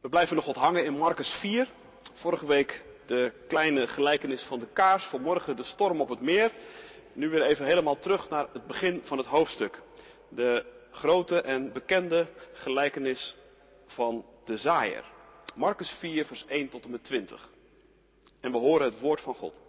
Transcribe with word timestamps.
We 0.00 0.08
blijven 0.08 0.36
nog 0.36 0.44
wat 0.44 0.56
hangen 0.56 0.84
in 0.84 0.98
Marcus 0.98 1.30
4. 1.40 1.68
Vorige 2.12 2.46
week 2.46 2.84
de 3.06 3.32
kleine 3.48 3.86
gelijkenis 3.86 4.42
van 4.42 4.58
de 4.58 4.66
kaars, 4.72 5.04
vanmorgen 5.04 5.56
de 5.56 5.62
storm 5.62 6.00
op 6.00 6.08
het 6.08 6.20
meer. 6.20 6.52
Nu 7.12 7.28
weer 7.28 7.42
even 7.42 7.64
helemaal 7.64 7.98
terug 7.98 8.28
naar 8.28 8.46
het 8.52 8.66
begin 8.66 9.00
van 9.04 9.18
het 9.18 9.26
hoofdstuk. 9.26 9.82
De 10.28 10.64
grote 10.90 11.40
en 11.40 11.72
bekende 11.72 12.26
gelijkenis 12.52 13.36
van 13.86 14.24
de 14.44 14.56
zaaier. 14.56 15.04
Marcus 15.54 15.90
4, 15.90 16.24
vers 16.24 16.44
1 16.46 16.68
tot 16.68 16.84
en 16.84 16.90
met 16.90 17.04
20. 17.04 17.48
En 18.40 18.52
we 18.52 18.58
horen 18.58 18.86
het 18.86 19.00
woord 19.00 19.20
van 19.20 19.34
God. 19.34 19.60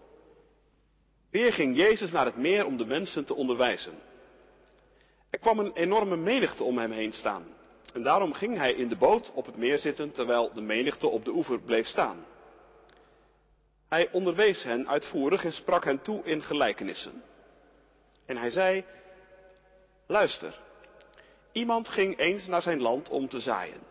Weer 1.32 1.54
ging 1.54 1.78
Jezus 1.78 2.12
naar 2.12 2.26
het 2.26 2.38
meer 2.38 2.66
om 2.66 2.78
de 2.78 2.86
mensen 2.86 3.26
te 3.26 3.34
onderwijzen. 3.34 3.94
Er 5.30 5.40
kwam 5.40 5.60
een 5.60 5.74
enorme 5.74 6.18
menigte 6.18 6.64
om 6.64 6.78
hem 6.78 6.92
heen 6.92 7.14
staan. 7.14 7.58
En 7.94 8.04
daarom 8.04 8.34
ging 8.34 8.58
hij 8.58 8.74
in 8.74 8.88
de 8.88 8.98
boot 8.98 9.32
op 9.34 9.46
het 9.46 9.58
meer 9.58 9.80
zitten 9.80 10.12
terwijl 10.12 10.54
de 10.54 10.62
menigte 10.62 11.08
op 11.08 11.26
de 11.26 11.32
oever 11.32 11.60
bleef 11.60 11.88
staan. 11.88 12.26
Hij 13.90 14.10
onderwees 14.12 14.64
hen 14.64 14.88
uitvoerig 14.88 15.46
en 15.46 15.54
sprak 15.54 15.86
hen 15.86 16.02
toe 16.02 16.24
in 16.24 16.44
gelijkenissen. 16.44 17.24
En 18.26 18.38
hij 18.38 18.50
zei, 18.50 18.86
luister, 20.08 20.60
iemand 21.52 21.88
ging 21.88 22.18
eens 22.18 22.48
naar 22.48 22.62
zijn 22.62 22.82
land 22.82 23.10
om 23.10 23.28
te 23.28 23.40
zaaien. 23.40 23.88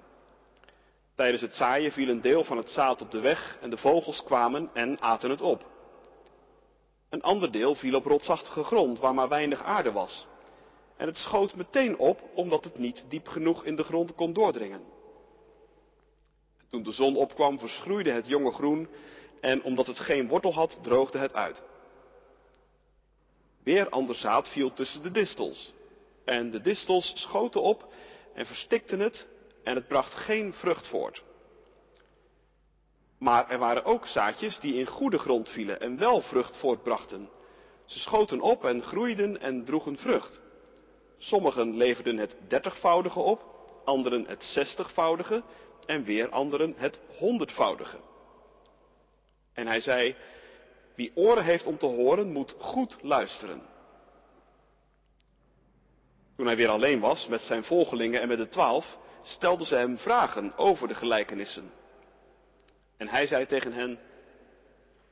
Tijdens 1.14 1.42
het 1.42 1.54
zaaien 1.54 1.92
viel 1.92 2.08
een 2.08 2.20
deel 2.20 2.44
van 2.44 2.56
het 2.56 2.70
zaad 2.70 3.02
op 3.02 3.10
de 3.10 3.20
weg 3.20 3.58
en 3.60 3.70
de 3.70 3.76
vogels 3.76 4.24
kwamen 4.24 4.70
en 4.72 5.00
aten 5.00 5.30
het 5.30 5.40
op. 5.40 5.66
Een 7.08 7.22
ander 7.22 7.52
deel 7.52 7.74
viel 7.74 7.94
op 7.94 8.04
rotsachtige 8.04 8.64
grond 8.64 8.98
waar 8.98 9.14
maar 9.14 9.28
weinig 9.28 9.62
aarde 9.62 9.92
was. 9.92 10.26
En 10.98 11.06
het 11.06 11.16
schoot 11.16 11.54
meteen 11.54 11.98
op 11.98 12.20
omdat 12.34 12.64
het 12.64 12.78
niet 12.78 13.04
diep 13.08 13.28
genoeg 13.28 13.64
in 13.64 13.76
de 13.76 13.82
grond 13.84 14.14
kon 14.14 14.32
doordringen. 14.32 14.82
Toen 16.70 16.82
de 16.82 16.92
zon 16.92 17.16
opkwam 17.16 17.58
verschroeide 17.58 18.10
het 18.10 18.26
jonge 18.26 18.52
groen 18.52 18.88
en 19.40 19.62
omdat 19.62 19.86
het 19.86 19.98
geen 19.98 20.28
wortel 20.28 20.52
had 20.54 20.78
droogde 20.82 21.18
het 21.18 21.34
uit. 21.34 21.62
Weer 23.62 23.88
ander 23.88 24.14
zaad 24.14 24.48
viel 24.48 24.72
tussen 24.72 25.02
de 25.02 25.10
distels. 25.10 25.72
En 26.24 26.50
de 26.50 26.60
distels 26.60 27.12
schoten 27.14 27.62
op 27.62 27.92
en 28.34 28.46
verstikten 28.46 29.00
het 29.00 29.26
en 29.62 29.74
het 29.74 29.88
bracht 29.88 30.14
geen 30.14 30.52
vrucht 30.54 30.86
voort. 30.86 31.22
Maar 33.18 33.50
er 33.50 33.58
waren 33.58 33.84
ook 33.84 34.06
zaadjes 34.06 34.60
die 34.60 34.74
in 34.74 34.86
goede 34.86 35.18
grond 35.18 35.48
vielen 35.48 35.80
en 35.80 35.98
wel 35.98 36.20
vrucht 36.20 36.56
voortbrachten. 36.56 37.28
Ze 37.84 37.98
schoten 37.98 38.40
op 38.40 38.64
en 38.64 38.82
groeiden 38.82 39.40
en 39.40 39.64
droegen 39.64 39.96
vrucht. 39.96 40.42
Sommigen 41.18 41.76
leverden 41.76 42.16
het 42.16 42.36
dertigvoudige 42.48 43.20
op, 43.20 43.44
anderen 43.84 44.26
het 44.26 44.44
zestigvoudige 44.44 45.42
en 45.86 46.04
weer 46.04 46.28
anderen 46.28 46.74
het 46.76 47.00
honderdvoudige. 47.18 47.98
En 49.52 49.66
hij 49.66 49.80
zei, 49.80 50.16
wie 50.94 51.12
oren 51.14 51.44
heeft 51.44 51.66
om 51.66 51.78
te 51.78 51.86
horen, 51.86 52.32
moet 52.32 52.54
goed 52.58 52.96
luisteren. 53.02 53.62
Toen 56.36 56.46
hij 56.46 56.56
weer 56.56 56.68
alleen 56.68 57.00
was 57.00 57.26
met 57.26 57.42
zijn 57.42 57.64
volgelingen 57.64 58.20
en 58.20 58.28
met 58.28 58.38
de 58.38 58.48
twaalf, 58.48 58.98
stelden 59.22 59.66
ze 59.66 59.76
hem 59.76 59.98
vragen 59.98 60.56
over 60.56 60.88
de 60.88 60.94
gelijkenissen. 60.94 61.70
En 62.96 63.08
hij 63.08 63.26
zei 63.26 63.46
tegen 63.46 63.72
hen, 63.72 63.98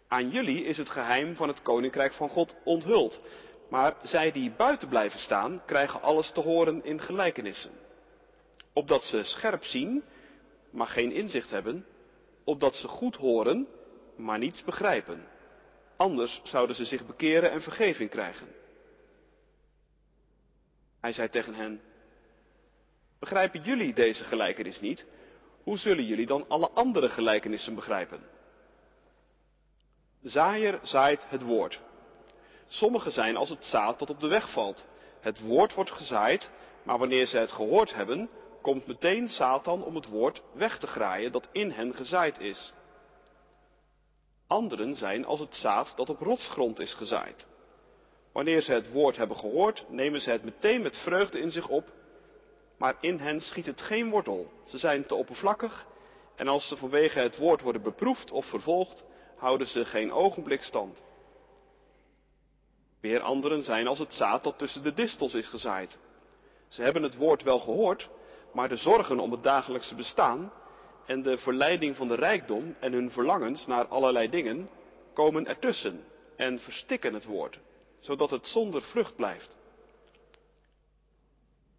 aan 0.08 0.30
jullie 0.30 0.64
is 0.64 0.76
het 0.76 0.90
geheim 0.90 1.36
van 1.36 1.48
het 1.48 1.62
koninkrijk 1.62 2.12
van 2.12 2.28
God 2.28 2.54
onthuld. 2.64 3.20
Maar 3.68 3.96
zij 4.02 4.32
die 4.32 4.50
buiten 4.50 4.88
blijven 4.88 5.18
staan, 5.18 5.62
krijgen 5.66 6.02
alles 6.02 6.32
te 6.32 6.40
horen 6.40 6.84
in 6.84 7.00
gelijkenissen. 7.00 7.72
Opdat 8.72 9.04
ze 9.04 9.22
scherp 9.22 9.64
zien, 9.64 10.04
maar 10.70 10.86
geen 10.86 11.12
inzicht 11.12 11.50
hebben. 11.50 11.86
Opdat 12.44 12.74
ze 12.74 12.88
goed 12.88 13.16
horen, 13.16 13.68
maar 14.16 14.38
niets 14.38 14.64
begrijpen. 14.64 15.28
Anders 15.96 16.40
zouden 16.44 16.76
ze 16.76 16.84
zich 16.84 17.06
bekeren 17.06 17.50
en 17.50 17.62
vergeving 17.62 18.10
krijgen. 18.10 18.46
Hij 21.00 21.12
zei 21.12 21.28
tegen 21.28 21.54
hen, 21.54 21.80
begrijpen 23.18 23.62
jullie 23.62 23.94
deze 23.94 24.24
gelijkenis 24.24 24.80
niet? 24.80 25.06
Hoe 25.62 25.78
zullen 25.78 26.04
jullie 26.04 26.26
dan 26.26 26.48
alle 26.48 26.70
andere 26.70 27.08
gelijkenissen 27.08 27.74
begrijpen? 27.74 28.20
Zaaier 30.22 30.78
zaait 30.82 31.26
het 31.28 31.42
woord. 31.42 31.80
Sommigen 32.66 33.12
zijn 33.12 33.36
als 33.36 33.48
het 33.48 33.64
zaad 33.64 33.98
dat 33.98 34.10
op 34.10 34.20
de 34.20 34.28
weg 34.28 34.50
valt. 34.50 34.86
Het 35.20 35.40
woord 35.40 35.74
wordt 35.74 35.90
gezaaid, 35.90 36.50
maar 36.82 36.98
wanneer 36.98 37.26
ze 37.26 37.38
het 37.38 37.52
gehoord 37.52 37.94
hebben, 37.94 38.30
komt 38.62 38.86
meteen 38.86 39.28
Satan 39.28 39.84
om 39.84 39.94
het 39.94 40.08
woord 40.08 40.42
weg 40.52 40.78
te 40.78 40.86
graaien 40.86 41.32
dat 41.32 41.48
in 41.52 41.70
hen 41.70 41.94
gezaaid 41.94 42.38
is. 42.38 42.72
Anderen 44.46 44.94
zijn 44.94 45.24
als 45.24 45.40
het 45.40 45.54
zaad 45.54 45.92
dat 45.96 46.08
op 46.08 46.20
rotsgrond 46.20 46.80
is 46.80 46.94
gezaaid. 46.94 47.46
Wanneer 48.32 48.60
ze 48.62 48.72
het 48.72 48.90
woord 48.90 49.16
hebben 49.16 49.36
gehoord, 49.36 49.84
nemen 49.88 50.20
ze 50.20 50.30
het 50.30 50.44
meteen 50.44 50.82
met 50.82 50.96
vreugde 50.96 51.40
in 51.40 51.50
zich 51.50 51.68
op, 51.68 51.92
maar 52.78 52.96
in 53.00 53.18
hen 53.18 53.40
schiet 53.40 53.66
het 53.66 53.80
geen 53.80 54.10
wortel. 54.10 54.52
Ze 54.64 54.78
zijn 54.78 55.06
te 55.06 55.14
oppervlakkig 55.14 55.86
en 56.34 56.48
als 56.48 56.68
ze 56.68 56.76
vanwege 56.76 57.18
het 57.18 57.36
woord 57.36 57.60
worden 57.60 57.82
beproefd 57.82 58.30
of 58.30 58.46
vervolgd, 58.46 59.06
houden 59.36 59.66
ze 59.66 59.84
geen 59.84 60.12
ogenblik 60.12 60.62
stand. 60.62 61.02
Weer 63.06 63.20
anderen 63.20 63.64
zijn 63.64 63.86
als 63.86 63.98
het 63.98 64.14
zaad 64.14 64.44
dat 64.44 64.58
tussen 64.58 64.82
de 64.82 64.94
distels 64.94 65.34
is 65.34 65.48
gezaaid. 65.48 65.98
Ze 66.68 66.82
hebben 66.82 67.02
het 67.02 67.16
woord 67.16 67.42
wel 67.42 67.58
gehoord, 67.58 68.08
maar 68.52 68.68
de 68.68 68.76
zorgen 68.76 69.18
om 69.18 69.30
het 69.30 69.42
dagelijkse 69.42 69.94
bestaan 69.94 70.52
en 71.04 71.22
de 71.22 71.38
verleiding 71.38 71.96
van 71.96 72.08
de 72.08 72.14
rijkdom 72.14 72.76
en 72.80 72.92
hun 72.92 73.10
verlangens 73.10 73.66
naar 73.66 73.86
allerlei 73.86 74.30
dingen 74.30 74.68
komen 75.14 75.46
ertussen 75.46 76.04
en 76.36 76.58
verstikken 76.58 77.14
het 77.14 77.24
woord, 77.24 77.58
zodat 77.98 78.30
het 78.30 78.46
zonder 78.46 78.82
vrucht 78.82 79.16
blijft. 79.16 79.56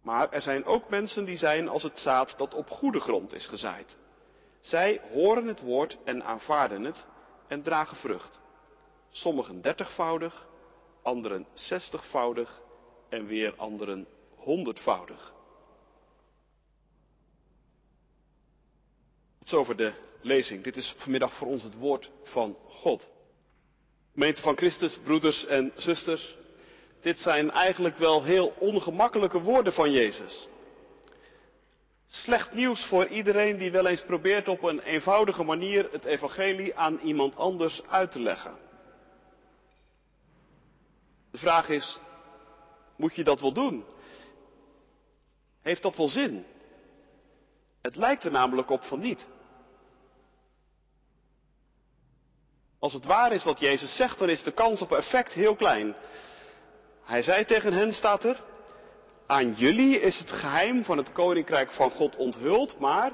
Maar 0.02 0.30
er 0.32 0.42
zijn 0.42 0.64
ook 0.64 0.88
mensen 0.88 1.24
die 1.24 1.36
zijn 1.36 1.68
als 1.68 1.82
het 1.82 1.98
zaad 1.98 2.38
dat 2.38 2.54
op 2.54 2.70
goede 2.70 3.00
grond 3.00 3.34
is 3.34 3.46
gezaaid. 3.46 3.96
Zij 4.60 5.00
horen 5.12 5.46
het 5.46 5.60
woord 5.60 5.98
en 6.04 6.24
aanvaarden 6.24 6.84
het 6.84 7.06
en 7.48 7.62
dragen 7.62 7.96
vrucht. 7.96 8.40
Sommigen 9.10 9.60
dertigvoudig, 9.60 10.46
anderen 11.02 11.46
zestigvoudig 11.52 12.60
en 13.08 13.26
weer 13.26 13.54
anderen 13.56 14.06
honderdvoudig. 14.34 15.32
Tot 19.38 19.48
zover 19.48 19.76
de 19.76 19.92
lezing. 20.20 20.62
Dit 20.62 20.76
is 20.76 20.94
vanmiddag 20.98 21.32
voor 21.32 21.46
ons 21.46 21.62
het 21.62 21.74
woord 21.74 22.10
van 22.22 22.56
God. 22.68 23.10
Gemeente 24.12 24.42
van 24.42 24.56
Christus, 24.56 24.98
broeders 24.98 25.46
en 25.46 25.72
zusters, 25.76 26.36
dit 27.00 27.18
zijn 27.18 27.50
eigenlijk 27.50 27.96
wel 27.96 28.24
heel 28.24 28.54
ongemakkelijke 28.58 29.40
woorden 29.40 29.72
van 29.72 29.90
Jezus. 29.90 30.48
Slecht 32.06 32.52
nieuws 32.52 32.86
voor 32.86 33.06
iedereen 33.06 33.56
die 33.56 33.70
wel 33.70 33.86
eens 33.86 34.02
probeert 34.02 34.48
op 34.48 34.62
een 34.62 34.80
eenvoudige 34.80 35.44
manier 35.44 35.88
het 35.92 36.04
evangelie 36.04 36.76
aan 36.76 36.98
iemand 37.02 37.36
anders 37.36 37.82
uit 37.88 38.12
te 38.12 38.20
leggen. 38.20 38.67
De 41.30 41.38
vraag 41.38 41.68
is, 41.68 41.98
moet 42.96 43.14
je 43.14 43.24
dat 43.24 43.40
wel 43.40 43.52
doen? 43.52 43.84
Heeft 45.62 45.82
dat 45.82 45.96
wel 45.96 46.08
zin? 46.08 46.46
Het 47.82 47.96
lijkt 47.96 48.24
er 48.24 48.30
namelijk 48.30 48.70
op 48.70 48.82
van 48.82 49.00
niet. 49.00 49.26
Als 52.78 52.92
het 52.92 53.04
waar 53.04 53.32
is 53.32 53.44
wat 53.44 53.60
Jezus 53.60 53.96
zegt, 53.96 54.18
dan 54.18 54.28
is 54.28 54.42
de 54.42 54.52
kans 54.52 54.82
op 54.82 54.92
effect 54.92 55.32
heel 55.32 55.56
klein. 55.56 55.94
Hij 57.04 57.22
zei 57.22 57.44
tegen 57.44 57.72
hen, 57.72 57.92
staat 57.92 58.24
er, 58.24 58.42
aan 59.26 59.52
jullie 59.52 60.00
is 60.00 60.18
het 60.18 60.30
geheim 60.30 60.84
van 60.84 60.96
het 60.96 61.12
koninkrijk 61.12 61.70
van 61.70 61.90
God 61.90 62.16
onthuld, 62.16 62.78
maar 62.78 63.12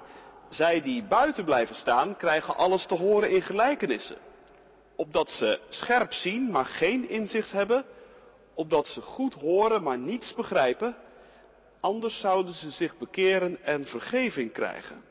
zij 0.48 0.82
die 0.82 1.02
buiten 1.02 1.44
blijven 1.44 1.74
staan, 1.74 2.16
krijgen 2.16 2.56
alles 2.56 2.86
te 2.86 2.94
horen 2.94 3.30
in 3.30 3.42
gelijkenissen. 3.42 4.18
Opdat 4.96 5.30
ze 5.30 5.60
scherp 5.68 6.12
zien, 6.12 6.50
maar 6.50 6.66
geen 6.66 7.08
inzicht 7.08 7.52
hebben, 7.52 7.84
opdat 8.54 8.86
ze 8.86 9.00
goed 9.00 9.34
horen, 9.34 9.82
maar 9.82 9.98
niets 9.98 10.34
begrijpen, 10.34 10.96
anders 11.80 12.20
zouden 12.20 12.52
ze 12.54 12.70
zich 12.70 12.98
bekeren 12.98 13.62
en 13.62 13.84
vergeving 13.84 14.52
krijgen. 14.52 15.02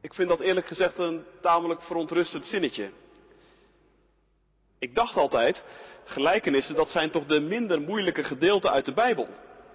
Ik 0.00 0.14
vind 0.14 0.28
dat 0.28 0.40
eerlijk 0.40 0.66
gezegd 0.66 0.98
een 0.98 1.24
tamelijk 1.40 1.82
verontrustend 1.82 2.46
zinnetje. 2.46 2.90
Ik 4.78 4.94
dacht 4.94 5.16
altijd, 5.16 5.64
gelijkenissen, 6.04 6.74
dat 6.74 6.90
zijn 6.90 7.10
toch 7.10 7.26
de 7.26 7.40
minder 7.40 7.80
moeilijke 7.80 8.24
gedeelten 8.24 8.70
uit 8.70 8.84
de 8.84 8.92
Bijbel. 8.92 9.28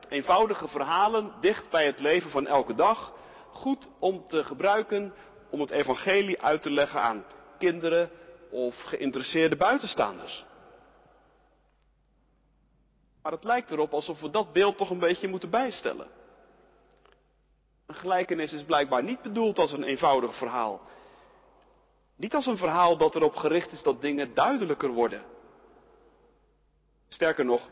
Eenvoudige 0.09 0.67
verhalen, 0.67 1.31
dicht 1.41 1.69
bij 1.69 1.85
het 1.85 1.99
leven 1.99 2.29
van 2.29 2.47
elke 2.47 2.75
dag, 2.75 3.13
goed 3.51 3.87
om 3.99 4.27
te 4.27 4.43
gebruiken 4.43 5.13
om 5.49 5.59
het 5.59 5.69
evangelie 5.69 6.41
uit 6.41 6.61
te 6.61 6.71
leggen 6.71 7.01
aan 7.01 7.25
kinderen 7.57 8.09
of 8.53 8.81
geïnteresseerde 8.81 9.55
buitenstaanders. 9.55 10.45
Maar 13.21 13.31
het 13.31 13.43
lijkt 13.43 13.71
erop 13.71 13.93
alsof 13.93 14.19
we 14.19 14.29
dat 14.29 14.51
beeld 14.53 14.77
toch 14.77 14.89
een 14.89 14.99
beetje 14.99 15.27
moeten 15.27 15.49
bijstellen. 15.49 16.07
gelijkenis 17.87 18.53
is 18.53 18.63
blijkbaar 18.63 19.03
niet 19.03 19.21
bedoeld 19.21 19.59
als 19.59 19.71
een 19.71 19.83
eenvoudig 19.83 20.35
verhaal. 20.35 20.81
Niet 22.15 22.33
als 22.33 22.45
een 22.45 22.57
verhaal 22.57 22.97
dat 22.97 23.15
erop 23.15 23.35
gericht 23.35 23.71
is 23.71 23.83
dat 23.83 24.01
dingen 24.01 24.33
duidelijker 24.33 24.89
worden. 24.89 25.23
Sterker 27.07 27.45
nog, 27.45 27.69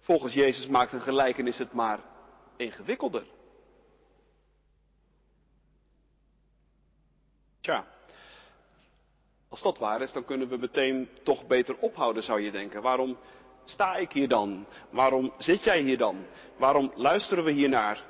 volgens 0.00 0.32
Jezus 0.32 0.66
maakt 0.66 0.92
een 0.92 1.00
gelijkenis 1.00 1.58
het 1.58 1.72
maar 1.72 2.00
ingewikkelder. 2.56 3.24
Tja, 7.60 7.93
als 9.54 9.62
dat 9.62 9.78
waar 9.78 10.00
is, 10.00 10.12
dan 10.12 10.24
kunnen 10.24 10.48
we 10.48 10.56
meteen 10.56 11.08
toch 11.22 11.46
beter 11.46 11.76
ophouden, 11.76 12.22
zou 12.22 12.40
je 12.40 12.50
denken. 12.50 12.82
Waarom 12.82 13.18
sta 13.64 13.96
ik 13.96 14.12
hier 14.12 14.28
dan? 14.28 14.66
Waarom 14.90 15.32
zit 15.38 15.64
jij 15.64 15.80
hier 15.80 15.98
dan? 15.98 16.26
Waarom 16.56 16.92
luisteren 16.94 17.44
we 17.44 17.50
hiernaar? 17.50 18.04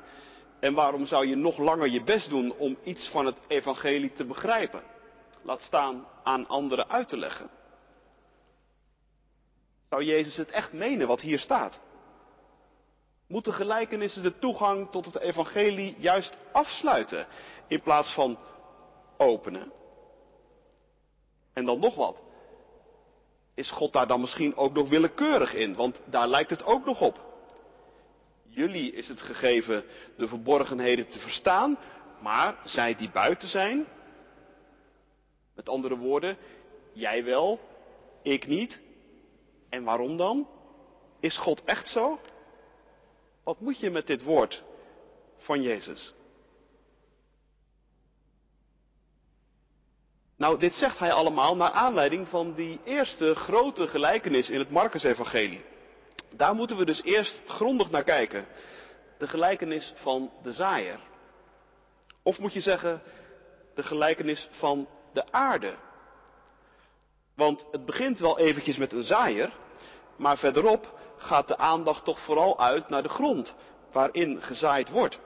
En 0.60 0.74
waarom 0.74 1.06
zou 1.06 1.26
je 1.26 1.36
nog 1.36 1.58
langer 1.58 1.88
je 1.88 2.02
best 2.04 2.28
doen 2.28 2.54
om 2.56 2.76
iets 2.84 3.08
van 3.08 3.26
het 3.26 3.40
evangelie 3.46 4.12
te 4.12 4.24
begrijpen? 4.24 4.82
Laat 5.42 5.60
staan 5.60 6.06
aan 6.22 6.48
anderen 6.48 6.88
uit 6.88 7.08
te 7.08 7.16
leggen. 7.16 7.50
Zou 9.88 10.04
Jezus 10.04 10.36
het 10.36 10.50
echt 10.50 10.72
menen 10.72 11.06
wat 11.06 11.20
hier 11.20 11.38
staat? 11.38 11.80
Moeten 13.26 13.52
gelijkenissen 13.52 14.22
de 14.22 14.38
toegang 14.38 14.90
tot 14.90 15.04
het 15.04 15.18
evangelie 15.18 15.96
juist 15.98 16.38
afsluiten 16.52 17.26
in 17.66 17.82
plaats 17.82 18.12
van 18.12 18.38
openen? 19.16 19.72
En 21.54 21.64
dan 21.64 21.80
nog 21.80 21.94
wat. 21.94 22.22
Is 23.54 23.70
God 23.70 23.92
daar 23.92 24.06
dan 24.06 24.20
misschien 24.20 24.56
ook 24.56 24.72
nog 24.72 24.88
willekeurig 24.88 25.54
in? 25.54 25.74
Want 25.74 26.02
daar 26.04 26.28
lijkt 26.28 26.50
het 26.50 26.64
ook 26.64 26.84
nog 26.84 27.00
op. 27.00 27.32
Jullie 28.48 28.92
is 28.92 29.08
het 29.08 29.22
gegeven 29.22 29.84
de 30.16 30.28
verborgenheden 30.28 31.06
te 31.06 31.18
verstaan, 31.18 31.78
maar 32.20 32.56
zij 32.64 32.94
die 32.94 33.10
buiten 33.10 33.48
zijn, 33.48 33.86
met 35.54 35.68
andere 35.68 35.96
woorden, 35.96 36.36
jij 36.92 37.24
wel, 37.24 37.60
ik 38.22 38.46
niet. 38.46 38.80
En 39.68 39.84
waarom 39.84 40.16
dan? 40.16 40.48
Is 41.20 41.38
God 41.38 41.64
echt 41.64 41.88
zo? 41.88 42.18
Wat 43.44 43.60
moet 43.60 43.78
je 43.78 43.90
met 43.90 44.06
dit 44.06 44.22
woord 44.22 44.64
van 45.36 45.62
Jezus? 45.62 46.14
Nou, 50.36 50.58
dit 50.58 50.74
zegt 50.74 50.98
hij 50.98 51.12
allemaal 51.12 51.56
naar 51.56 51.70
aanleiding 51.70 52.28
van 52.28 52.54
die 52.54 52.80
eerste 52.84 53.34
grote 53.34 53.86
gelijkenis 53.86 54.50
in 54.50 54.58
het 54.58 54.70
Marcus-evangelie. 54.70 55.64
Daar 56.30 56.54
moeten 56.54 56.76
we 56.76 56.84
dus 56.84 57.02
eerst 57.02 57.42
grondig 57.46 57.90
naar 57.90 58.04
kijken. 58.04 58.46
De 59.18 59.28
gelijkenis 59.28 59.92
van 59.96 60.30
de 60.42 60.52
zaaier. 60.52 61.00
Of 62.22 62.38
moet 62.38 62.52
je 62.52 62.60
zeggen, 62.60 63.02
de 63.74 63.82
gelijkenis 63.82 64.48
van 64.50 64.88
de 65.12 65.32
aarde. 65.32 65.74
Want 67.34 67.66
het 67.70 67.84
begint 67.84 68.18
wel 68.18 68.38
eventjes 68.38 68.76
met 68.76 68.92
een 68.92 69.02
zaaier, 69.02 69.52
maar 70.16 70.38
verderop 70.38 70.98
gaat 71.16 71.48
de 71.48 71.58
aandacht 71.58 72.04
toch 72.04 72.20
vooral 72.20 72.58
uit 72.58 72.88
naar 72.88 73.02
de 73.02 73.08
grond 73.08 73.56
waarin 73.92 74.42
gezaaid 74.42 74.90
wordt. 74.90 75.18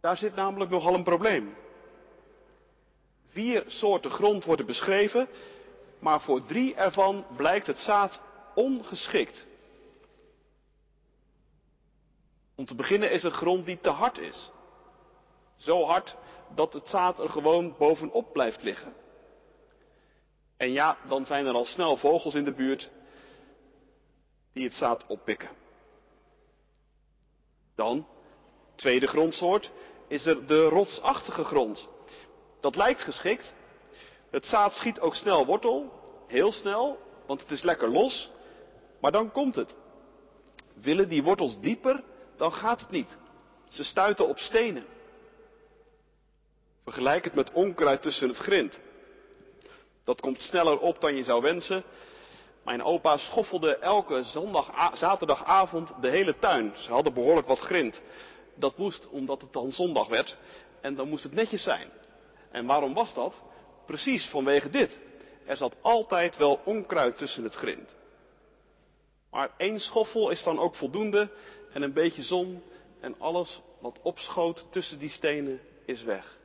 Daar 0.00 0.16
zit 0.16 0.34
namelijk 0.34 0.70
nogal 0.70 0.94
een 0.94 1.04
probleem. 1.04 1.54
Vier 3.30 3.64
soorten 3.66 4.10
grond 4.10 4.44
worden 4.44 4.66
beschreven, 4.66 5.28
maar 5.98 6.20
voor 6.20 6.44
drie 6.44 6.74
ervan 6.74 7.26
blijkt 7.36 7.66
het 7.66 7.78
zaad 7.78 8.22
ongeschikt. 8.54 9.46
Om 12.54 12.64
te 12.66 12.74
beginnen 12.74 13.10
is 13.10 13.24
er 13.24 13.30
grond 13.30 13.66
die 13.66 13.80
te 13.80 13.90
hard 13.90 14.18
is. 14.18 14.50
Zo 15.56 15.84
hard 15.84 16.16
dat 16.54 16.72
het 16.72 16.88
zaad 16.88 17.18
er 17.18 17.28
gewoon 17.28 17.74
bovenop 17.78 18.32
blijft 18.32 18.62
liggen. 18.62 18.94
En 20.56 20.72
ja, 20.72 20.98
dan 21.08 21.24
zijn 21.24 21.46
er 21.46 21.54
al 21.54 21.64
snel 21.64 21.96
vogels 21.96 22.34
in 22.34 22.44
de 22.44 22.52
buurt 22.52 22.90
die 24.52 24.64
het 24.64 24.74
zaad 24.74 25.06
oppikken. 25.06 25.50
Dan, 27.74 28.06
tweede 28.74 29.06
grondsoort, 29.06 29.70
is 30.08 30.26
er 30.26 30.46
de 30.46 30.62
rotsachtige 30.62 31.44
grond. 31.44 31.90
Dat 32.60 32.76
lijkt 32.76 33.00
geschikt. 33.00 33.52
Het 34.30 34.46
zaad 34.46 34.74
schiet 34.74 35.00
ook 35.00 35.14
snel 35.14 35.46
wortel, 35.46 35.92
heel 36.26 36.52
snel, 36.52 36.98
want 37.26 37.40
het 37.40 37.50
is 37.50 37.62
lekker 37.62 37.88
los. 37.88 38.30
Maar 39.00 39.12
dan 39.12 39.32
komt 39.32 39.54
het. 39.54 39.76
Willen 40.74 41.08
die 41.08 41.22
wortels 41.22 41.60
dieper, 41.60 42.02
dan 42.36 42.52
gaat 42.52 42.80
het 42.80 42.90
niet. 42.90 43.18
Ze 43.68 43.84
stuiten 43.84 44.28
op 44.28 44.38
stenen. 44.38 44.86
Vergelijk 46.84 47.24
het 47.24 47.34
met 47.34 47.52
onkruid 47.52 48.02
tussen 48.02 48.28
het 48.28 48.36
grind. 48.36 48.80
Dat 50.04 50.20
komt 50.20 50.42
sneller 50.42 50.78
op 50.78 51.00
dan 51.00 51.16
je 51.16 51.24
zou 51.24 51.42
wensen. 51.42 51.84
Mijn 52.64 52.82
opa 52.82 53.16
schoffelde 53.16 53.76
elke 53.76 54.22
zondag, 54.22 54.96
zaterdagavond 54.96 55.94
de 56.00 56.10
hele 56.10 56.38
tuin. 56.38 56.72
Ze 56.76 56.90
hadden 56.90 57.14
behoorlijk 57.14 57.46
wat 57.46 57.58
grind. 57.58 58.02
Dat 58.54 58.76
moest 58.76 59.08
omdat 59.08 59.40
het 59.40 59.52
dan 59.52 59.70
zondag 59.70 60.08
werd 60.08 60.36
en 60.80 60.94
dan 60.94 61.08
moest 61.08 61.22
het 61.22 61.34
netjes 61.34 61.62
zijn. 61.62 61.90
En 62.50 62.66
waarom 62.66 62.94
was 62.94 63.14
dat? 63.14 63.40
Precies 63.86 64.28
vanwege 64.28 64.70
dit. 64.70 64.98
Er 65.46 65.56
zat 65.56 65.76
altijd 65.80 66.36
wel 66.36 66.60
onkruid 66.64 67.18
tussen 67.18 67.44
het 67.44 67.54
grind. 67.54 67.94
Maar 69.30 69.50
één 69.56 69.80
schoffel 69.80 70.30
is 70.30 70.42
dan 70.42 70.58
ook 70.58 70.74
voldoende 70.74 71.30
en 71.72 71.82
een 71.82 71.92
beetje 71.92 72.22
zon 72.22 72.62
en 73.00 73.14
alles 73.18 73.62
wat 73.80 73.98
opschoot 74.02 74.66
tussen 74.70 74.98
die 74.98 75.08
stenen 75.08 75.60
is 75.84 76.02
weg. 76.02 76.38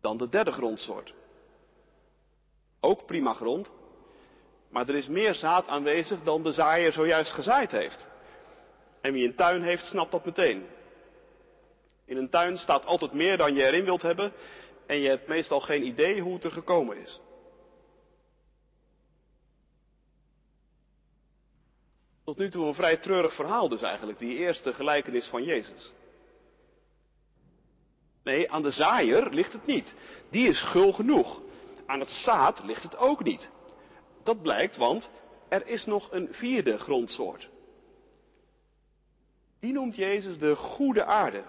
Dan 0.00 0.16
de 0.16 0.28
derde 0.28 0.52
grondsoort. 0.52 1.14
Ook 2.80 3.06
prima 3.06 3.34
grond, 3.34 3.70
maar 4.68 4.88
er 4.88 4.94
is 4.94 5.08
meer 5.08 5.34
zaad 5.34 5.66
aanwezig 5.66 6.22
dan 6.22 6.42
de 6.42 6.52
zaaier 6.52 6.92
zojuist 6.92 7.32
gezaaid 7.32 7.70
heeft. 7.70 8.08
En 9.00 9.12
wie 9.12 9.26
een 9.26 9.34
tuin 9.34 9.62
heeft, 9.62 9.84
snapt 9.84 10.10
dat 10.10 10.24
meteen. 10.24 10.66
In 12.06 12.16
een 12.16 12.30
tuin 12.30 12.58
staat 12.58 12.86
altijd 12.86 13.12
meer 13.12 13.36
dan 13.36 13.54
je 13.54 13.62
erin 13.64 13.84
wilt 13.84 14.02
hebben 14.02 14.32
en 14.86 14.98
je 14.98 15.08
hebt 15.08 15.28
meestal 15.28 15.60
geen 15.60 15.86
idee 15.86 16.20
hoe 16.20 16.34
het 16.34 16.44
er 16.44 16.52
gekomen 16.52 16.96
is. 16.96 17.20
Tot 22.24 22.36
nu 22.36 22.50
toe 22.50 22.66
een 22.66 22.74
vrij 22.74 22.96
treurig 22.96 23.34
verhaal 23.34 23.68
dus 23.68 23.82
eigenlijk, 23.82 24.18
die 24.18 24.36
eerste 24.36 24.74
gelijkenis 24.74 25.26
van 25.26 25.44
Jezus. 25.44 25.92
Nee, 28.22 28.50
aan 28.50 28.62
de 28.62 28.70
zaaier 28.70 29.28
ligt 29.28 29.52
het 29.52 29.66
niet. 29.66 29.94
Die 30.30 30.48
is 30.48 30.62
gul 30.62 30.92
genoeg. 30.92 31.40
Aan 31.86 32.00
het 32.00 32.08
zaad 32.08 32.64
ligt 32.64 32.82
het 32.82 32.96
ook 32.96 33.24
niet. 33.24 33.50
Dat 34.24 34.42
blijkt, 34.42 34.76
want 34.76 35.12
er 35.48 35.66
is 35.66 35.84
nog 35.84 36.12
een 36.12 36.28
vierde 36.30 36.78
grondsoort. 36.78 37.48
Die 39.60 39.72
noemt 39.72 39.96
Jezus 39.96 40.38
de 40.38 40.56
goede 40.56 41.04
aarde. 41.04 41.44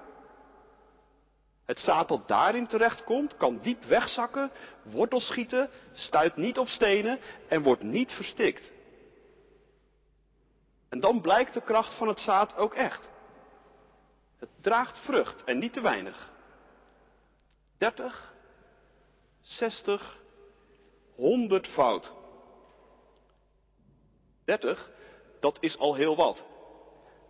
Het 1.67 1.79
zaad 1.79 2.07
dat 2.07 2.27
daarin 2.27 2.67
terechtkomt, 2.67 3.37
kan 3.37 3.59
diep 3.61 3.83
wegzakken, 3.83 4.51
wortels 4.83 5.25
schieten, 5.25 5.69
stuit 5.93 6.35
niet 6.35 6.57
op 6.57 6.67
stenen 6.67 7.19
en 7.47 7.63
wordt 7.63 7.83
niet 7.83 8.11
verstikt. 8.11 8.71
En 10.89 10.99
dan 10.99 11.21
blijkt 11.21 11.53
de 11.53 11.61
kracht 11.61 11.93
van 11.93 12.07
het 12.07 12.19
zaad 12.19 12.55
ook 12.55 12.73
echt. 12.73 13.09
Het 14.39 14.49
draagt 14.61 14.97
vrucht 14.97 15.43
en 15.43 15.57
niet 15.57 15.73
te 15.73 15.81
weinig. 15.81 16.31
30, 17.77 18.33
60, 19.41 20.17
100 21.15 21.67
fout. 21.67 22.13
30, 24.45 24.89
dat 25.39 25.57
is 25.59 25.77
al 25.77 25.95
heel 25.95 26.15
wat. 26.15 26.45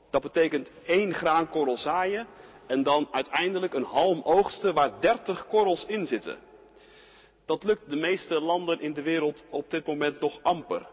Dat 0.10 0.22
betekent 0.22 0.72
één 0.86 1.14
graankorrel 1.14 1.78
zaaien 1.78 2.28
en 2.68 2.84
dan 2.84 3.08
uiteindelijk 3.12 3.74
een 3.74 3.84
halm 3.84 4.22
oogsten 4.24 4.74
waar 4.74 4.92
30 5.00 5.48
korrels 5.48 5.86
in 5.86 6.06
zitten. 6.06 6.38
Dat 7.46 7.64
lukt 7.64 7.90
de 7.90 7.96
meeste 7.96 8.42
landen 8.42 8.80
in 8.80 8.94
de 8.94 9.02
wereld 9.02 9.46
op 9.50 9.70
dit 9.70 9.86
moment 9.86 10.20
nog 10.20 10.40
amper. 10.42 10.88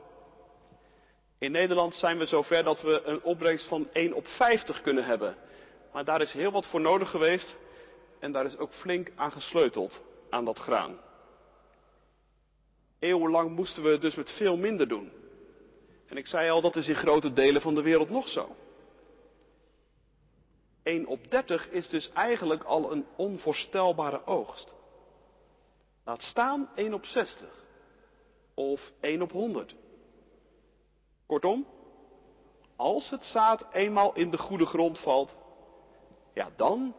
In 1.39 1.53
Nederland 1.53 1.95
zijn 1.95 2.19
we 2.19 2.25
zover 2.25 2.65
dat 2.65 2.83
we 2.83 3.03
een 3.05 3.23
opbrengst 3.23 3.67
van 3.67 3.89
1 3.93 4.13
op 4.13 4.27
50 4.27 4.81
kunnen 4.81 5.05
hebben. 5.05 5.37
Maar 5.93 6.05
daar 6.05 6.21
is 6.21 6.33
heel 6.33 6.51
wat 6.51 6.67
voor 6.67 6.81
nodig 6.81 7.11
geweest 7.11 7.57
en 8.19 8.33
daar 8.33 8.45
is 8.45 8.57
ook 8.57 8.73
flink 8.73 9.11
aan 9.17 9.33
gesleuteld, 9.33 10.03
aan 10.31 10.45
dat 10.45 10.59
graan. 10.59 10.99
Eeuwenlang 12.99 13.57
moesten 13.57 13.83
we 13.83 13.99
dus 13.99 14.15
met 14.15 14.31
veel 14.31 14.57
minder 14.57 14.89
doen. 14.89 15.13
En 16.07 16.17
ik 16.17 16.27
zei 16.27 16.51
al, 16.51 16.61
dat 16.61 16.77
is 16.77 16.89
in 16.89 16.95
grote 16.95 17.33
delen 17.33 17.63
van 17.63 17.75
de 17.75 17.83
wereld 17.83 18.11
nog 18.11 18.29
zo. 18.29 18.57
1 20.85 21.07
op 21.07 21.31
30 21.31 21.71
is 21.71 21.89
dus 21.89 22.11
eigenlijk 22.13 22.63
al 22.63 22.93
een 22.93 23.07
onvoorstelbare 23.17 24.27
oogst. 24.27 24.75
Laat 26.05 26.23
staan 26.23 26.69
1 26.75 26.95
op 26.95 27.05
60 27.05 27.65
of 28.55 28.93
1 29.01 29.23
op 29.23 29.31
100. 29.31 29.75
Kortom, 31.27 31.67
als 32.77 33.11
het 33.11 33.25
zaad 33.25 33.67
eenmaal 33.73 34.15
in 34.15 34.31
de 34.31 34.39
goede 34.39 34.67
grond 34.67 34.99
valt, 34.99 35.37
ja 36.35 36.51
dan, 36.57 36.95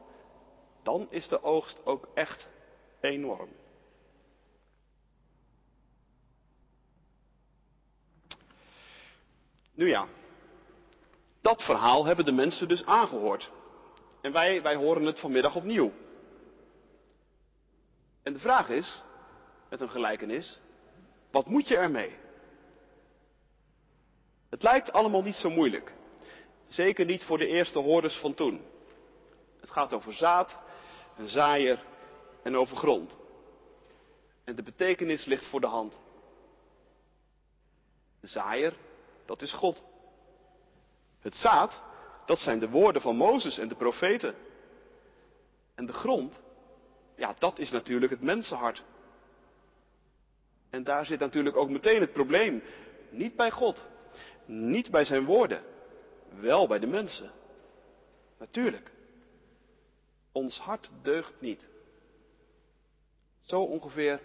dan 0.83 1.07
is 1.09 1.27
de 1.27 1.43
oogst 1.43 1.85
ook 1.85 2.07
echt 2.13 2.49
enorm. 2.99 3.49
Nu 9.73 9.87
ja, 9.87 10.07
dat 11.41 11.63
verhaal 11.63 12.05
hebben 12.05 12.25
de 12.25 12.31
mensen 12.31 12.67
dus 12.67 12.85
aangehoord. 12.85 13.51
En 14.25 14.31
wij, 14.31 14.61
wij 14.61 14.75
horen 14.75 15.03
het 15.03 15.19
vanmiddag 15.19 15.55
opnieuw. 15.55 15.91
En 18.23 18.33
de 18.33 18.39
vraag 18.39 18.69
is, 18.69 19.01
met 19.69 19.81
een 19.81 19.89
gelijkenis, 19.89 20.59
wat 21.31 21.45
moet 21.45 21.67
je 21.67 21.77
ermee? 21.77 22.15
Het 24.49 24.63
lijkt 24.63 24.91
allemaal 24.91 25.21
niet 25.21 25.35
zo 25.35 25.49
moeilijk. 25.49 25.93
Zeker 26.67 27.05
niet 27.05 27.23
voor 27.23 27.37
de 27.37 27.47
eerste 27.47 27.79
hoorders 27.79 28.17
van 28.19 28.33
toen. 28.33 28.65
Het 29.59 29.71
gaat 29.71 29.93
over 29.93 30.13
zaad, 30.13 30.57
een 31.17 31.27
zaaier 31.27 31.83
en 32.43 32.57
over 32.57 32.77
grond. 32.77 33.17
En 34.43 34.55
de 34.55 34.63
betekenis 34.63 35.25
ligt 35.25 35.45
voor 35.45 35.61
de 35.61 35.67
hand. 35.67 35.99
De 38.19 38.27
zaaier, 38.27 38.77
dat 39.25 39.41
is 39.41 39.53
God. 39.53 39.83
Het 41.19 41.35
zaad, 41.35 41.81
dat 42.25 42.39
zijn 42.39 42.59
de 42.59 42.69
woorden 42.69 43.01
van 43.01 43.15
Mozes 43.15 43.57
en 43.57 43.67
de 43.67 43.75
profeten. 43.75 44.35
En 45.75 45.85
de 45.85 45.93
grond, 45.93 46.41
ja, 47.15 47.35
dat 47.39 47.59
is 47.59 47.71
natuurlijk 47.71 48.11
het 48.11 48.21
mensenhart. 48.21 48.83
En 50.69 50.83
daar 50.83 51.05
zit 51.05 51.19
natuurlijk 51.19 51.55
ook 51.55 51.69
meteen 51.69 52.01
het 52.01 52.11
probleem. 52.11 52.63
Niet 53.09 53.35
bij 53.35 53.51
God, 53.51 53.85
niet 54.45 54.91
bij 54.91 55.05
zijn 55.05 55.25
woorden, 55.25 55.63
wel 56.39 56.67
bij 56.67 56.79
de 56.79 56.87
mensen. 56.87 57.31
Natuurlijk. 58.37 58.91
Ons 60.31 60.59
hart 60.59 60.89
deugt 61.01 61.33
niet. 61.39 61.67
Zo 63.41 63.61
ongeveer 63.61 64.21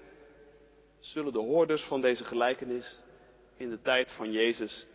zullen 0.98 1.32
de 1.32 1.38
hoorders 1.38 1.82
van 1.82 2.00
deze 2.00 2.24
gelijkenis 2.24 2.98
in 3.56 3.70
de 3.70 3.82
tijd 3.82 4.10
van 4.10 4.32
Jezus 4.32 4.86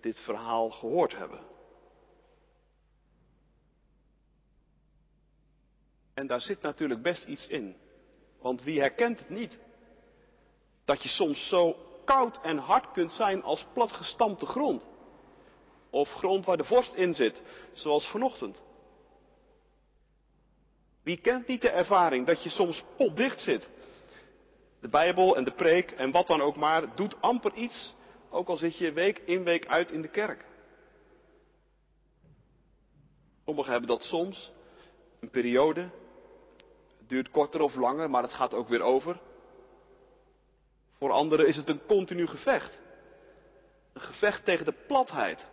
dit 0.00 0.20
verhaal 0.20 0.70
gehoord 0.70 1.16
hebben. 1.16 1.51
En 6.22 6.28
daar 6.28 6.40
zit 6.40 6.62
natuurlijk 6.62 7.02
best 7.02 7.26
iets 7.26 7.46
in. 7.46 7.76
Want 8.40 8.62
wie 8.62 8.80
herkent 8.80 9.18
het 9.18 9.28
niet? 9.28 9.58
Dat 10.84 11.02
je 11.02 11.08
soms 11.08 11.48
zo 11.48 11.76
koud 12.04 12.40
en 12.42 12.58
hard 12.58 12.92
kunt 12.92 13.12
zijn 13.12 13.42
als 13.42 13.66
platgestampte 13.72 14.46
grond. 14.46 14.88
Of 15.90 16.08
grond 16.08 16.44
waar 16.44 16.56
de 16.56 16.64
vorst 16.64 16.94
in 16.94 17.14
zit, 17.14 17.42
zoals 17.72 18.06
vanochtend. 18.06 18.62
Wie 21.02 21.16
kent 21.16 21.46
niet 21.46 21.62
de 21.62 21.70
ervaring 21.70 22.26
dat 22.26 22.42
je 22.42 22.48
soms 22.48 22.84
potdicht 22.96 23.40
zit? 23.40 23.70
De 24.80 24.88
Bijbel 24.88 25.36
en 25.36 25.44
de 25.44 25.54
preek 25.54 25.90
en 25.90 26.10
wat 26.10 26.26
dan 26.26 26.40
ook 26.40 26.56
maar 26.56 26.96
doet 26.96 27.20
amper 27.20 27.54
iets, 27.54 27.94
ook 28.30 28.48
al 28.48 28.56
zit 28.56 28.76
je 28.76 28.92
week 28.92 29.18
in 29.18 29.44
week 29.44 29.66
uit 29.66 29.90
in 29.90 30.02
de 30.02 30.10
kerk. 30.10 30.44
Sommigen 33.44 33.72
hebben 33.72 33.90
dat 33.90 34.02
soms, 34.02 34.52
een 35.20 35.30
periode. 35.30 36.00
Duurt 37.12 37.30
korter 37.30 37.60
of 37.60 37.74
langer, 37.74 38.10
maar 38.10 38.22
het 38.22 38.32
gaat 38.32 38.54
ook 38.54 38.68
weer 38.68 38.82
over. 38.82 39.20
Voor 40.98 41.10
anderen 41.10 41.46
is 41.46 41.56
het 41.56 41.68
een 41.68 41.86
continu 41.86 42.26
gevecht. 42.26 42.78
Een 43.92 44.00
gevecht 44.00 44.44
tegen 44.44 44.64
de 44.64 44.74
platheid. 44.86 45.46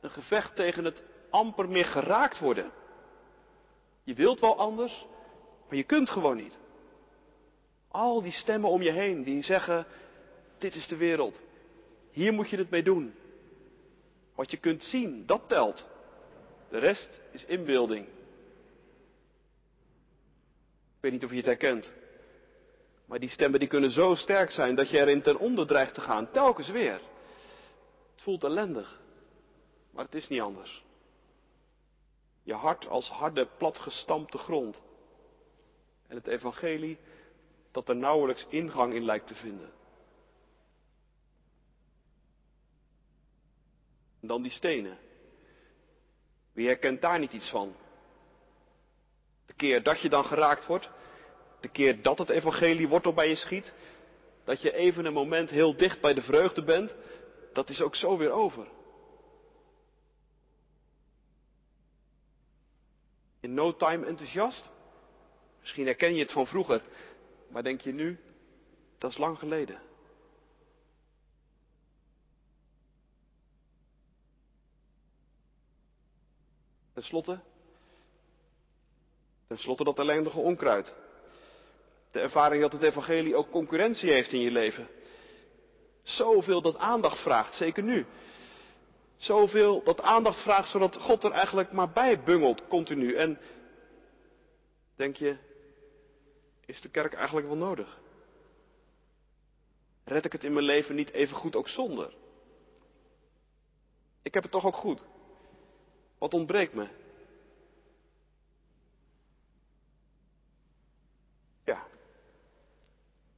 Een 0.00 0.10
gevecht 0.10 0.56
tegen 0.56 0.84
het 0.84 1.02
amper 1.30 1.68
meer 1.68 1.84
geraakt 1.84 2.38
worden. 2.38 2.72
Je 4.02 4.14
wilt 4.14 4.40
wel 4.40 4.58
anders, 4.58 5.06
maar 5.68 5.76
je 5.76 5.82
kunt 5.84 6.10
gewoon 6.10 6.36
niet. 6.36 6.58
Al 7.88 8.22
die 8.22 8.32
stemmen 8.32 8.70
om 8.70 8.82
je 8.82 8.92
heen 8.92 9.22
die 9.22 9.42
zeggen, 9.42 9.86
dit 10.58 10.74
is 10.74 10.86
de 10.86 10.96
wereld. 10.96 11.40
Hier 12.10 12.32
moet 12.32 12.50
je 12.50 12.56
het 12.56 12.70
mee 12.70 12.82
doen. 12.82 13.14
Wat 14.34 14.50
je 14.50 14.56
kunt 14.56 14.84
zien, 14.84 15.26
dat 15.26 15.48
telt. 15.48 15.86
De 16.68 16.78
rest 16.78 17.20
is 17.30 17.44
inbeelding. 17.44 18.06
Ik 21.02 21.10
weet 21.10 21.20
niet 21.20 21.30
of 21.30 21.36
je 21.36 21.42
het 21.42 21.60
herkent. 21.60 21.92
Maar 23.04 23.18
die 23.18 23.28
stemmen 23.28 23.58
die 23.58 23.68
kunnen 23.68 23.90
zo 23.90 24.14
sterk 24.14 24.50
zijn 24.50 24.74
dat 24.74 24.90
je 24.90 24.98
erin 24.98 25.22
ten 25.22 25.38
onder 25.38 25.66
dreigt 25.66 25.94
te 25.94 26.00
gaan, 26.00 26.30
telkens 26.30 26.68
weer. 26.68 27.00
Het 28.12 28.22
voelt 28.22 28.44
ellendig, 28.44 29.00
maar 29.90 30.04
het 30.04 30.14
is 30.14 30.28
niet 30.28 30.40
anders. 30.40 30.84
Je 32.42 32.54
hart 32.54 32.88
als 32.88 33.08
harde, 33.08 33.48
platgestampte 33.58 34.38
grond. 34.38 34.82
En 36.08 36.16
het 36.16 36.26
evangelie 36.26 36.98
dat 37.70 37.88
er 37.88 37.96
nauwelijks 37.96 38.46
ingang 38.48 38.94
in 38.94 39.04
lijkt 39.04 39.26
te 39.26 39.34
vinden. 39.34 39.72
En 44.20 44.28
dan 44.28 44.42
die 44.42 44.52
stenen. 44.52 44.98
Wie 46.52 46.66
herkent 46.66 47.00
daar 47.00 47.18
niet 47.18 47.32
iets 47.32 47.50
van? 47.50 47.74
De 49.52 49.58
keer 49.58 49.82
dat 49.82 50.00
je 50.00 50.08
dan 50.08 50.24
geraakt 50.24 50.66
wordt, 50.66 50.88
de 51.60 51.68
keer 51.68 52.02
dat 52.02 52.18
het 52.18 52.28
evangelie 52.28 52.88
wortel 52.88 53.14
bij 53.14 53.28
je 53.28 53.34
schiet, 53.34 53.74
dat 54.44 54.62
je 54.62 54.72
even 54.72 55.04
een 55.04 55.12
moment 55.12 55.50
heel 55.50 55.76
dicht 55.76 56.00
bij 56.00 56.14
de 56.14 56.22
vreugde 56.22 56.64
bent, 56.64 56.94
dat 57.52 57.68
is 57.68 57.82
ook 57.82 57.94
zo 57.96 58.18
weer 58.18 58.30
over. 58.30 58.66
In 63.40 63.54
no 63.54 63.76
time 63.76 64.06
enthousiast? 64.06 64.72
Misschien 65.60 65.86
herken 65.86 66.14
je 66.14 66.20
het 66.20 66.32
van 66.32 66.46
vroeger, 66.46 66.82
maar 67.48 67.62
denk 67.62 67.80
je 67.80 67.92
nu, 67.92 68.20
dat 68.98 69.10
is 69.10 69.18
lang 69.18 69.38
geleden. 69.38 69.80
Ten 76.92 77.02
slotte, 77.02 77.40
ten 79.52 79.60
slotte 79.60 79.84
dat 79.84 79.98
ellendige 79.98 80.38
onkruid. 80.38 80.94
De 82.10 82.20
ervaring 82.20 82.62
dat 82.62 82.72
het 82.72 82.82
evangelie 82.82 83.36
ook 83.36 83.50
concurrentie 83.50 84.10
heeft 84.10 84.32
in 84.32 84.40
je 84.40 84.50
leven. 84.50 84.88
Zoveel 86.02 86.62
dat 86.62 86.76
aandacht 86.76 87.20
vraagt, 87.20 87.54
zeker 87.54 87.82
nu. 87.82 88.06
Zoveel 89.16 89.82
dat 89.82 90.00
aandacht 90.00 90.42
vraagt 90.42 90.70
zodat 90.70 90.96
God 90.96 91.24
er 91.24 91.30
eigenlijk 91.30 91.72
maar 91.72 91.90
bij 91.90 92.22
bungelt 92.22 92.66
continu. 92.68 93.14
En 93.14 93.38
denk 94.96 95.16
je, 95.16 95.36
is 96.66 96.80
de 96.80 96.90
kerk 96.90 97.12
eigenlijk 97.14 97.46
wel 97.46 97.56
nodig? 97.56 98.00
Red 100.04 100.24
ik 100.24 100.32
het 100.32 100.44
in 100.44 100.52
mijn 100.52 100.64
leven 100.64 100.94
niet 100.94 101.10
even 101.10 101.36
goed 101.36 101.56
ook 101.56 101.68
zonder? 101.68 102.14
Ik 104.22 104.34
heb 104.34 104.42
het 104.42 104.52
toch 104.52 104.66
ook 104.66 104.76
goed. 104.76 105.04
Wat 106.18 106.34
ontbreekt 106.34 106.74
me? 106.74 107.00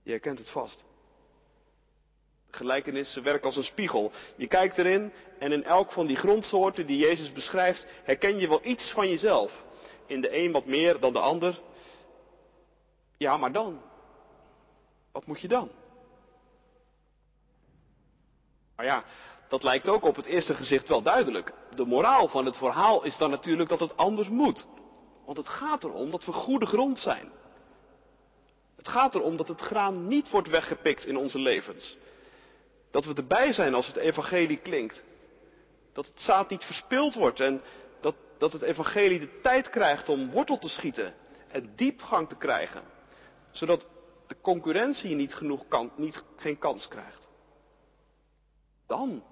Je 0.05 0.11
herkent 0.11 0.39
het 0.39 0.51
vast. 0.51 0.85
Gelijkenissen 2.51 3.23
werken 3.23 3.45
als 3.45 3.57
een 3.57 3.63
spiegel. 3.63 4.13
Je 4.37 4.47
kijkt 4.47 4.79
erin 4.79 5.13
en 5.39 5.53
in 5.53 5.65
elk 5.65 5.93
van 5.93 6.07
die 6.07 6.17
grondsoorten 6.17 6.87
die 6.87 6.99
Jezus 6.99 7.33
beschrijft, 7.33 7.87
herken 8.03 8.39
je 8.39 8.49
wel 8.49 8.61
iets 8.63 8.93
van 8.93 9.09
jezelf. 9.09 9.65
In 10.07 10.21
de 10.21 10.37
een 10.37 10.53
wat 10.53 10.67
meer 10.67 11.01
dan 11.01 11.13
de 11.13 11.19
ander. 11.19 11.61
Ja, 13.17 13.37
maar 13.37 13.53
dan? 13.53 13.81
Wat 15.13 15.27
moet 15.27 15.41
je 15.41 15.49
dan? 15.49 15.71
Maar 18.77 18.87
ja, 18.87 19.05
dat 19.49 19.63
lijkt 19.63 19.89
ook 19.89 20.05
op 20.05 20.17
het 20.17 20.27
eerste 20.27 20.55
gezicht 20.55 20.89
wel 20.89 21.03
duidelijk. 21.03 21.53
De 21.75 21.85
moraal 21.85 22.29
van 22.29 22.45
het 22.45 22.57
verhaal 22.57 23.05
is 23.05 23.17
dan 23.17 23.31
natuurlijk 23.31 23.69
dat 23.69 23.81
het 23.81 23.97
anders 23.97 24.29
moet. 24.29 24.67
Want 25.25 25.37
het 25.37 25.49
gaat 25.49 25.85
erom 25.85 26.11
dat 26.11 26.25
we 26.25 26.33
goede 26.33 26.67
grond 26.67 26.99
zijn. 26.99 27.33
Het 28.85 28.93
gaat 28.93 29.15
erom 29.15 29.37
dat 29.37 29.49
het 29.49 29.61
graan 29.61 30.05
niet 30.05 30.31
wordt 30.31 30.49
weggepikt 30.49 31.07
in 31.07 31.17
onze 31.17 31.39
levens. 31.39 31.97
Dat 32.91 33.05
we 33.05 33.15
erbij 33.15 33.53
zijn 33.53 33.75
als 33.75 33.87
het 33.87 33.97
evangelie 33.97 34.57
klinkt. 34.57 35.05
Dat 35.93 36.07
het 36.07 36.21
zaad 36.21 36.51
niet 36.51 36.65
verspild 36.65 37.15
wordt 37.15 37.41
en 37.41 37.63
dat, 38.01 38.15
dat 38.39 38.53
het 38.53 38.63
evangelie 38.63 39.21
de 39.21 39.41
tijd 39.41 39.71
krijgt 39.71 40.09
om 40.09 40.31
wortel 40.31 40.59
te 40.59 40.69
schieten 40.69 41.15
en 41.49 41.73
diepgang 41.77 42.29
te 42.29 42.37
krijgen. 42.37 42.83
Zodat 43.51 43.89
de 44.27 44.37
concurrentie 44.41 45.15
niet 45.15 45.35
genoeg 45.35 45.69
kan, 45.69 45.93
niet, 45.97 46.25
geen 46.37 46.59
kans 46.59 46.89
krijgt. 46.89 47.29
Dan, 48.87 49.25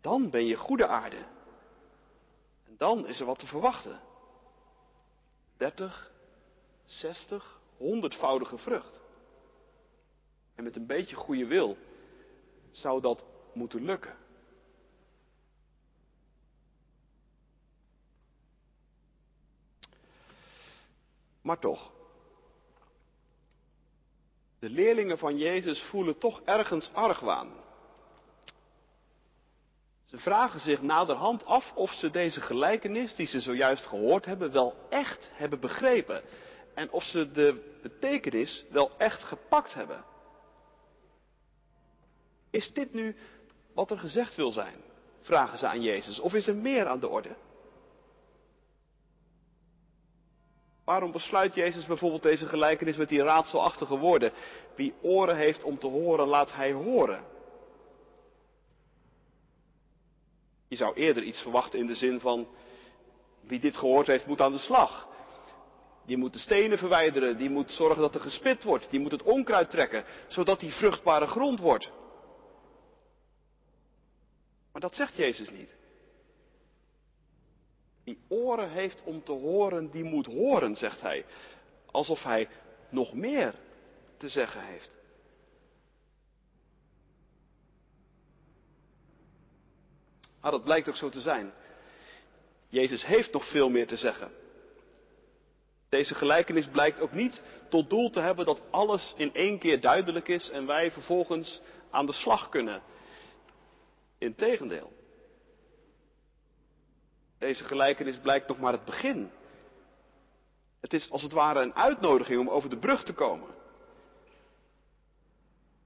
dan 0.00 0.30
ben 0.30 0.46
je 0.46 0.56
goede 0.56 0.86
aarde. 0.86 1.24
En 2.66 2.74
dan 2.78 3.06
is 3.06 3.20
er 3.20 3.26
wat 3.26 3.38
te 3.38 3.46
verwachten. 3.46 4.00
30, 5.56 6.12
60, 6.84 7.60
honderdvoudige 7.82 8.58
vrucht. 8.58 9.02
En 10.54 10.64
met 10.64 10.76
een 10.76 10.86
beetje 10.86 11.16
goede 11.16 11.46
wil 11.46 11.76
zou 12.70 13.00
dat 13.00 13.26
moeten 13.52 13.84
lukken. 13.84 14.16
Maar 21.42 21.58
toch, 21.58 21.92
de 24.58 24.70
leerlingen 24.70 25.18
van 25.18 25.38
Jezus 25.38 25.82
voelen 25.82 26.18
toch 26.18 26.40
ergens 26.40 26.92
argwaan. 26.92 27.52
Ze 30.04 30.18
vragen 30.18 30.60
zich 30.60 30.82
naderhand 30.82 31.44
af 31.44 31.72
of 31.74 31.90
ze 31.90 32.10
deze 32.10 32.40
gelijkenis 32.40 33.14
die 33.14 33.26
ze 33.26 33.40
zojuist 33.40 33.86
gehoord 33.86 34.24
hebben 34.24 34.52
wel 34.52 34.74
echt 34.88 35.28
hebben 35.32 35.60
begrepen. 35.60 36.22
En 36.74 36.90
of 36.90 37.04
ze 37.04 37.30
de 37.30 37.78
betekenis 37.82 38.64
wel 38.70 38.90
echt 38.98 39.22
gepakt 39.22 39.74
hebben. 39.74 40.04
Is 42.50 42.72
dit 42.72 42.92
nu 42.92 43.16
wat 43.74 43.90
er 43.90 43.98
gezegd 43.98 44.36
wil 44.36 44.50
zijn? 44.50 44.76
Vragen 45.20 45.58
ze 45.58 45.66
aan 45.66 45.82
Jezus. 45.82 46.20
Of 46.20 46.34
is 46.34 46.46
er 46.46 46.56
meer 46.56 46.86
aan 46.86 47.00
de 47.00 47.08
orde? 47.08 47.36
Waarom 50.84 51.12
besluit 51.12 51.54
Jezus 51.54 51.86
bijvoorbeeld 51.86 52.22
deze 52.22 52.46
gelijkenis 52.46 52.96
met 52.96 53.08
die 53.08 53.22
raadselachtige 53.22 53.98
woorden? 53.98 54.32
Wie 54.74 54.94
oren 55.02 55.36
heeft 55.36 55.62
om 55.62 55.78
te 55.78 55.86
horen, 55.86 56.26
laat 56.26 56.52
hij 56.52 56.72
horen. 56.72 57.24
Je 60.68 60.76
zou 60.76 60.94
eerder 60.94 61.22
iets 61.22 61.40
verwachten 61.40 61.78
in 61.78 61.86
de 61.86 61.94
zin 61.94 62.20
van, 62.20 62.48
wie 63.40 63.60
dit 63.60 63.76
gehoord 63.76 64.06
heeft 64.06 64.26
moet 64.26 64.40
aan 64.40 64.52
de 64.52 64.58
slag. 64.58 65.08
Die 66.06 66.16
moet 66.16 66.32
de 66.32 66.38
stenen 66.38 66.78
verwijderen, 66.78 67.36
die 67.38 67.50
moet 67.50 67.70
zorgen 67.70 68.02
dat 68.02 68.14
er 68.14 68.20
gespit 68.20 68.62
wordt, 68.62 68.90
die 68.90 69.00
moet 69.00 69.12
het 69.12 69.22
onkruid 69.22 69.70
trekken, 69.70 70.04
zodat 70.28 70.60
die 70.60 70.72
vruchtbare 70.72 71.26
grond 71.26 71.60
wordt. 71.60 71.90
Maar 74.72 74.80
dat 74.80 74.94
zegt 74.96 75.16
Jezus 75.16 75.50
niet. 75.50 75.74
Die 78.04 78.18
oren 78.28 78.70
heeft 78.70 79.02
om 79.04 79.22
te 79.24 79.32
horen, 79.32 79.90
die 79.90 80.04
moet 80.04 80.26
horen, 80.26 80.76
zegt 80.76 81.00
hij. 81.00 81.24
Alsof 81.90 82.22
hij 82.22 82.48
nog 82.88 83.14
meer 83.14 83.54
te 84.16 84.28
zeggen 84.28 84.64
heeft. 84.64 84.96
Maar 90.40 90.50
dat 90.50 90.64
blijkt 90.64 90.88
ook 90.88 90.96
zo 90.96 91.08
te 91.08 91.20
zijn. 91.20 91.52
Jezus 92.68 93.06
heeft 93.06 93.32
nog 93.32 93.50
veel 93.50 93.70
meer 93.70 93.86
te 93.86 93.96
zeggen. 93.96 94.41
Deze 95.92 96.14
gelijkenis 96.14 96.66
blijkt 96.66 97.00
ook 97.00 97.12
niet 97.12 97.42
tot 97.68 97.90
doel 97.90 98.10
te 98.10 98.20
hebben 98.20 98.46
dat 98.46 98.62
alles 98.70 99.14
in 99.16 99.34
één 99.34 99.58
keer 99.58 99.80
duidelijk 99.80 100.28
is 100.28 100.50
en 100.50 100.66
wij 100.66 100.92
vervolgens 100.92 101.60
aan 101.90 102.06
de 102.06 102.12
slag 102.12 102.48
kunnen. 102.48 102.82
Integendeel. 104.18 104.92
Deze 107.38 107.64
gelijkenis 107.64 108.16
blijkt 108.16 108.48
nog 108.48 108.58
maar 108.58 108.72
het 108.72 108.84
begin. 108.84 109.30
Het 110.80 110.92
is 110.92 111.10
als 111.10 111.22
het 111.22 111.32
ware 111.32 111.60
een 111.60 111.74
uitnodiging 111.74 112.40
om 112.40 112.48
over 112.48 112.70
de 112.70 112.78
brug 112.78 113.02
te 113.02 113.14
komen. 113.14 113.50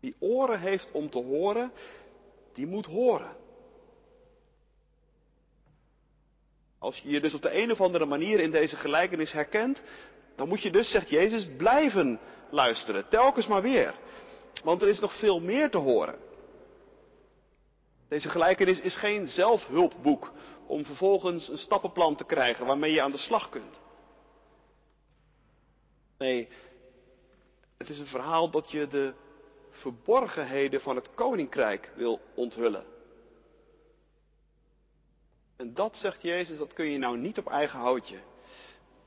Die 0.00 0.16
oren 0.18 0.60
heeft 0.60 0.92
om 0.92 1.10
te 1.10 1.18
horen, 1.18 1.72
die 2.52 2.66
moet 2.66 2.86
horen. 2.86 3.36
Als 6.78 6.98
je 6.98 7.10
je 7.10 7.20
dus 7.20 7.34
op 7.34 7.42
de 7.42 7.62
een 7.62 7.70
of 7.70 7.80
andere 7.80 8.06
manier 8.06 8.40
in 8.40 8.50
deze 8.50 8.76
gelijkenis 8.76 9.32
herkent, 9.32 9.82
dan 10.36 10.48
moet 10.48 10.62
je 10.62 10.70
dus, 10.70 10.90
zegt 10.90 11.08
Jezus, 11.08 11.48
blijven 11.56 12.20
luisteren. 12.50 13.08
Telkens 13.08 13.46
maar 13.46 13.62
weer. 13.62 13.94
Want 14.64 14.82
er 14.82 14.88
is 14.88 15.00
nog 15.00 15.18
veel 15.18 15.40
meer 15.40 15.70
te 15.70 15.78
horen. 15.78 16.18
Deze 18.08 18.30
gelijkenis 18.30 18.80
is 18.80 18.96
geen 18.96 19.28
zelfhulpboek 19.28 20.32
om 20.66 20.84
vervolgens 20.84 21.48
een 21.48 21.58
stappenplan 21.58 22.16
te 22.16 22.24
krijgen 22.24 22.66
waarmee 22.66 22.92
je 22.92 23.02
aan 23.02 23.10
de 23.10 23.16
slag 23.16 23.48
kunt. 23.48 23.80
Nee, 26.18 26.48
het 27.78 27.88
is 27.88 27.98
een 27.98 28.06
verhaal 28.06 28.50
dat 28.50 28.70
je 28.70 28.88
de 28.88 29.14
verborgenheden 29.70 30.80
van 30.80 30.96
het 30.96 31.14
koninkrijk 31.14 31.92
wil 31.94 32.20
onthullen. 32.34 32.95
En 35.56 35.74
dat, 35.74 35.96
zegt 35.96 36.22
Jezus, 36.22 36.58
dat 36.58 36.72
kun 36.72 36.90
je 36.90 36.98
nou 36.98 37.18
niet 37.18 37.38
op 37.38 37.46
eigen 37.46 37.78
houtje. 37.78 38.18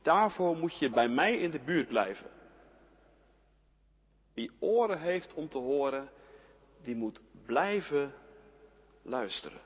Daarvoor 0.01 0.57
moet 0.57 0.79
je 0.79 0.89
bij 0.89 1.09
mij 1.09 1.37
in 1.37 1.51
de 1.51 1.59
buurt 1.59 1.87
blijven. 1.87 2.29
Wie 4.33 4.51
oren 4.59 4.99
heeft 4.99 5.33
om 5.33 5.49
te 5.49 5.57
horen, 5.57 6.09
die 6.83 6.95
moet 6.95 7.21
blijven 7.45 8.13
luisteren. 9.01 9.61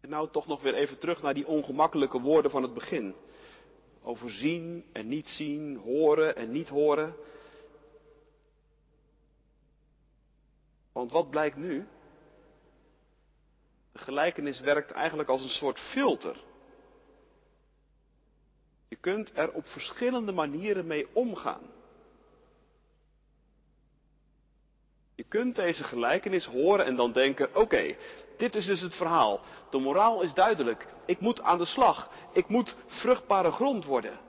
En 0.00 0.10
nou 0.10 0.30
toch 0.30 0.46
nog 0.46 0.62
weer 0.62 0.74
even 0.74 0.98
terug 0.98 1.22
naar 1.22 1.34
die 1.34 1.46
ongemakkelijke 1.46 2.20
woorden 2.20 2.50
van 2.50 2.62
het 2.62 2.74
begin. 2.74 3.14
Over 4.02 4.30
zien 4.30 4.84
en 4.92 5.08
niet 5.08 5.28
zien, 5.28 5.76
horen 5.76 6.36
en 6.36 6.50
niet 6.52 6.68
horen. 6.68 7.16
Want 10.94 11.12
wat 11.12 11.30
blijkt 11.30 11.56
nu? 11.56 11.86
De 13.92 13.98
gelijkenis 13.98 14.60
werkt 14.60 14.90
eigenlijk 14.90 15.28
als 15.28 15.42
een 15.42 15.48
soort 15.48 15.78
filter. 15.78 16.44
Je 18.88 18.96
kunt 18.96 19.36
er 19.36 19.52
op 19.52 19.66
verschillende 19.66 20.32
manieren 20.32 20.86
mee 20.86 21.14
omgaan. 21.14 21.62
Je 25.14 25.24
kunt 25.24 25.56
deze 25.56 25.84
gelijkenis 25.84 26.44
horen 26.44 26.84
en 26.84 26.96
dan 26.96 27.12
denken: 27.12 27.56
oké, 27.56 27.96
dit 28.36 28.54
is 28.54 28.66
dus 28.66 28.80
het 28.80 28.94
verhaal. 28.94 29.40
De 29.70 29.78
moraal 29.78 30.22
is 30.22 30.34
duidelijk. 30.34 30.86
Ik 31.06 31.20
moet 31.20 31.40
aan 31.40 31.58
de 31.58 31.64
slag. 31.64 32.10
Ik 32.32 32.48
moet 32.48 32.76
vruchtbare 32.86 33.50
grond 33.50 33.84
worden. 33.84 34.20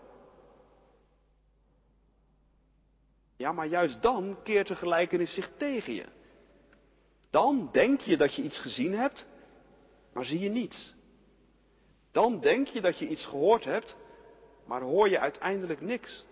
Ja, 3.38 3.52
maar 3.52 3.68
juist 3.68 4.02
dan 4.02 4.38
keert 4.44 4.68
de 4.68 4.76
gelijkenis 4.76 5.34
zich 5.34 5.52
tegen 5.58 5.94
je. 5.94 6.06
Dan 7.30 7.70
denk 7.72 8.02
je 8.02 8.18
dat 8.18 8.36
je 8.36 8.42
iets 8.42 8.60
gezien 8.60 8.94
hebt, 8.94 9.28
maar 10.14 10.26
zie 10.26 10.40
je 10.40 10.50
niets. 10.50 10.94
Dan 12.12 12.40
denk 12.40 12.68
je 12.68 12.82
dat 12.82 12.98
je 12.98 13.08
iets 13.08 13.26
gehoord 13.26 13.64
hebt, 13.64 13.98
maar 14.66 14.82
hoor 14.82 15.10
je 15.10 15.20
uiteindelijk 15.20 15.82
niks. 15.82 16.26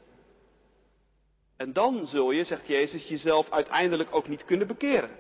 En 1.55 1.73
dan 1.73 2.07
zul 2.07 2.31
je, 2.31 2.43
zegt 2.43 2.67
Jezus, 2.67 3.07
jezelf 3.07 3.49
uiteindelijk 3.49 4.15
ook 4.15 4.27
niet 4.27 4.45
kunnen 4.45 4.67
bekeren. 4.67 5.17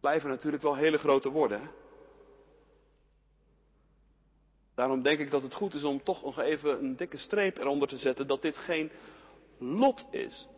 Blijven 0.00 0.28
natuurlijk 0.28 0.62
wel 0.62 0.76
hele 0.76 0.98
grote 0.98 1.30
woorden. 1.30 1.70
Daarom 4.74 5.02
denk 5.02 5.18
ik 5.18 5.30
dat 5.30 5.42
het 5.42 5.54
goed 5.54 5.74
is 5.74 5.84
om 5.84 6.02
toch 6.02 6.22
nog 6.22 6.38
even 6.38 6.84
een 6.84 6.96
dikke 6.96 7.16
streep 7.16 7.56
eronder 7.56 7.88
te 7.88 7.96
zetten 7.96 8.26
dat 8.26 8.42
dit 8.42 8.56
geen 8.56 8.90
lot 9.62 10.06
is. 10.10 10.48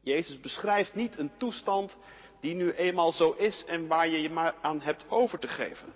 Jezus 0.00 0.40
beschrijft 0.40 0.94
niet 0.94 1.18
een 1.18 1.36
toestand 1.36 1.96
die 2.40 2.54
nu 2.54 2.72
eenmaal 2.72 3.12
zo 3.12 3.30
is 3.30 3.64
en 3.64 3.86
waar 3.86 4.08
je 4.08 4.22
je 4.22 4.30
maar 4.30 4.54
aan 4.62 4.80
hebt 4.80 5.04
over 5.08 5.38
te 5.38 5.48
geven. 5.48 5.92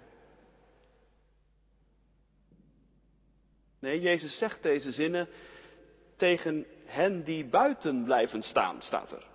Nee, 3.78 4.00
Jezus 4.00 4.38
zegt 4.38 4.62
deze 4.62 4.92
zinnen 4.92 5.28
tegen 6.16 6.66
hen 6.84 7.24
die 7.24 7.44
buiten 7.44 8.04
blijven 8.04 8.42
staan, 8.42 8.82
staat 8.82 9.12
er. 9.12 9.26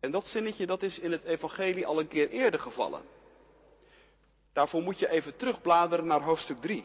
En 0.00 0.10
dat 0.10 0.26
zinnetje 0.26 0.66
dat 0.66 0.82
is 0.82 0.98
in 0.98 1.12
het 1.12 1.24
evangelie 1.24 1.86
al 1.86 2.00
een 2.00 2.08
keer 2.08 2.30
eerder 2.30 2.60
gevallen. 2.60 3.02
Daarvoor 4.52 4.82
moet 4.82 4.98
je 4.98 5.10
even 5.10 5.36
terugbladeren 5.36 6.06
naar 6.06 6.22
hoofdstuk 6.22 6.60
3. 6.60 6.84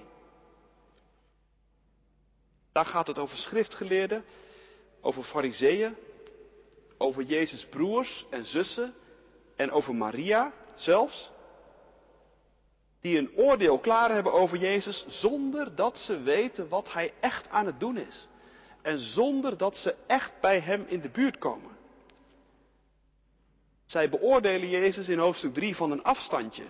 Daar 2.72 2.86
gaat 2.86 3.08
het 3.08 3.18
over 3.18 3.38
schriftgeleerden, 3.38 4.24
over 5.02 5.24
fariseeën, 5.24 5.96
over 6.98 7.24
Jezus' 7.24 7.66
broers 7.66 8.26
en 8.30 8.46
zussen 8.46 8.94
en 9.56 9.72
over 9.72 9.96
Maria 9.96 10.54
zelfs. 10.76 11.32
Die 13.02 13.18
een 13.18 13.32
oordeel 13.36 13.80
klaar 13.80 14.12
hebben 14.12 14.34
over 14.34 14.58
Jezus 14.58 15.06
zonder 15.08 15.76
dat 15.76 15.98
ze 15.98 16.22
weten 16.22 16.70
wat 16.70 16.94
hij 16.94 17.14
echt 17.20 17.50
aan 17.50 17.66
het 17.66 17.80
doen 17.80 17.98
is. 17.98 18.28
En 18.82 19.00
zonder 19.00 19.58
dat 19.58 19.78
ze 19.78 19.96
echt 20.08 20.32
bij 20.42 20.60
hem 20.60 20.84
in 20.88 21.02
de 21.02 21.10
buurt 21.10 21.38
komen. 21.38 21.78
Zij 23.86 24.10
beoordelen 24.10 24.70
Jezus 24.70 25.10
in 25.10 25.18
hoofdstuk 25.18 25.54
3 25.54 25.76
van 25.76 25.92
een 25.92 26.04
afstandje. 26.04 26.66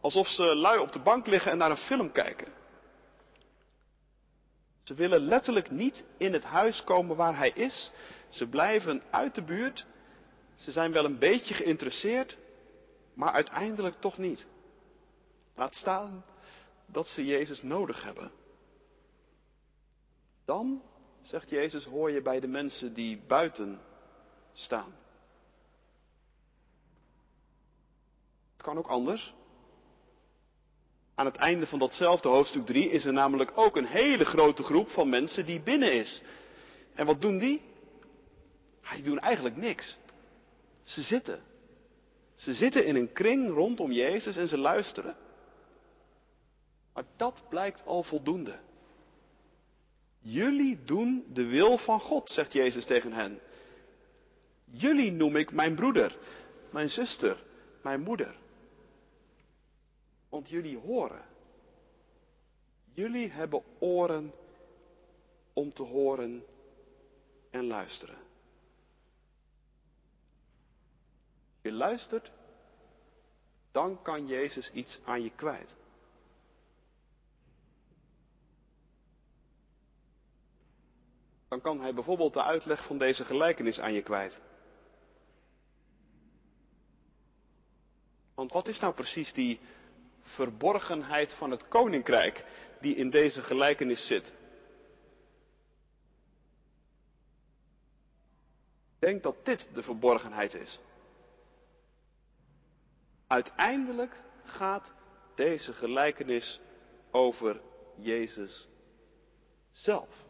Alsof 0.00 0.28
ze 0.28 0.42
lui 0.42 0.78
op 0.78 0.92
de 0.92 0.98
bank 0.98 1.26
liggen 1.26 1.52
en 1.52 1.58
naar 1.58 1.70
een 1.70 1.76
film 1.76 2.12
kijken. 2.12 2.61
Ze 4.82 4.94
willen 4.94 5.20
letterlijk 5.20 5.70
niet 5.70 6.04
in 6.16 6.32
het 6.32 6.44
huis 6.44 6.84
komen 6.84 7.16
waar 7.16 7.36
hij 7.36 7.50
is. 7.50 7.90
Ze 8.28 8.48
blijven 8.48 9.02
uit 9.10 9.34
de 9.34 9.42
buurt. 9.42 9.86
Ze 10.56 10.70
zijn 10.70 10.92
wel 10.92 11.04
een 11.04 11.18
beetje 11.18 11.54
geïnteresseerd, 11.54 12.38
maar 13.14 13.32
uiteindelijk 13.32 14.00
toch 14.00 14.18
niet. 14.18 14.46
Laat 15.54 15.74
staan 15.74 16.24
dat 16.86 17.08
ze 17.08 17.24
Jezus 17.24 17.62
nodig 17.62 18.02
hebben. 18.02 18.30
Dan, 20.44 20.82
zegt 21.22 21.50
Jezus, 21.50 21.84
hoor 21.84 22.10
je 22.10 22.22
bij 22.22 22.40
de 22.40 22.46
mensen 22.46 22.94
die 22.94 23.22
buiten 23.26 23.80
staan. 24.52 24.94
Het 28.52 28.62
kan 28.62 28.78
ook 28.78 28.86
anders. 28.86 29.34
Aan 31.14 31.26
het 31.26 31.36
einde 31.36 31.66
van 31.66 31.78
datzelfde 31.78 32.28
hoofdstuk 32.28 32.66
3 32.66 32.90
is 32.90 33.04
er 33.04 33.12
namelijk 33.12 33.52
ook 33.54 33.76
een 33.76 33.86
hele 33.86 34.24
grote 34.24 34.62
groep 34.62 34.90
van 34.90 35.08
mensen 35.08 35.46
die 35.46 35.60
binnen 35.60 35.92
is. 35.92 36.22
En 36.94 37.06
wat 37.06 37.20
doen 37.20 37.38
die? 37.38 37.62
Die 38.94 39.02
doen 39.02 39.18
eigenlijk 39.18 39.56
niks. 39.56 39.96
Ze 40.82 41.02
zitten. 41.02 41.42
Ze 42.34 42.54
zitten 42.54 42.84
in 42.84 42.96
een 42.96 43.12
kring 43.12 43.50
rondom 43.50 43.92
Jezus 43.92 44.36
en 44.36 44.48
ze 44.48 44.58
luisteren. 44.58 45.16
Maar 46.94 47.04
dat 47.16 47.42
blijkt 47.48 47.86
al 47.86 48.02
voldoende. 48.02 48.58
Jullie 50.18 50.84
doen 50.84 51.24
de 51.32 51.46
wil 51.46 51.78
van 51.78 52.00
God, 52.00 52.30
zegt 52.30 52.52
Jezus 52.52 52.84
tegen 52.84 53.12
hen. 53.12 53.40
Jullie 54.64 55.12
noem 55.12 55.36
ik 55.36 55.52
mijn 55.52 55.74
broeder, 55.74 56.18
mijn 56.70 56.88
zuster, 56.88 57.42
mijn 57.82 58.00
moeder. 58.00 58.36
Want 60.32 60.48
jullie 60.48 60.78
horen. 60.78 61.24
Jullie 62.92 63.30
hebben 63.30 63.62
oren 63.78 64.32
om 65.52 65.72
te 65.72 65.82
horen 65.82 66.44
en 67.50 67.66
luisteren. 67.66 68.18
Je 71.60 71.72
luistert, 71.72 72.30
dan 73.72 74.02
kan 74.02 74.26
Jezus 74.26 74.70
iets 74.70 75.00
aan 75.04 75.22
je 75.22 75.30
kwijt. 75.30 75.74
Dan 81.48 81.60
kan 81.60 81.80
hij 81.80 81.94
bijvoorbeeld 81.94 82.32
de 82.32 82.42
uitleg 82.42 82.86
van 82.86 82.98
deze 82.98 83.24
gelijkenis 83.24 83.80
aan 83.80 83.92
je 83.92 84.02
kwijt. 84.02 84.40
Want 88.34 88.52
wat 88.52 88.68
is 88.68 88.80
nou 88.80 88.94
precies 88.94 89.32
die 89.32 89.60
verborgenheid 90.34 91.32
van 91.32 91.50
het 91.50 91.68
koninkrijk 91.68 92.44
die 92.80 92.94
in 92.94 93.10
deze 93.10 93.42
gelijkenis 93.42 94.06
zit? 94.06 94.26
Ik 98.94 99.08
denk 99.08 99.22
dat 99.22 99.44
dit 99.44 99.68
de 99.74 99.82
verborgenheid 99.82 100.54
is. 100.54 100.80
Uiteindelijk 103.26 104.20
gaat 104.44 104.90
deze 105.34 105.72
gelijkenis 105.72 106.60
over 107.10 107.60
Jezus 107.96 108.68
zelf. 109.70 110.24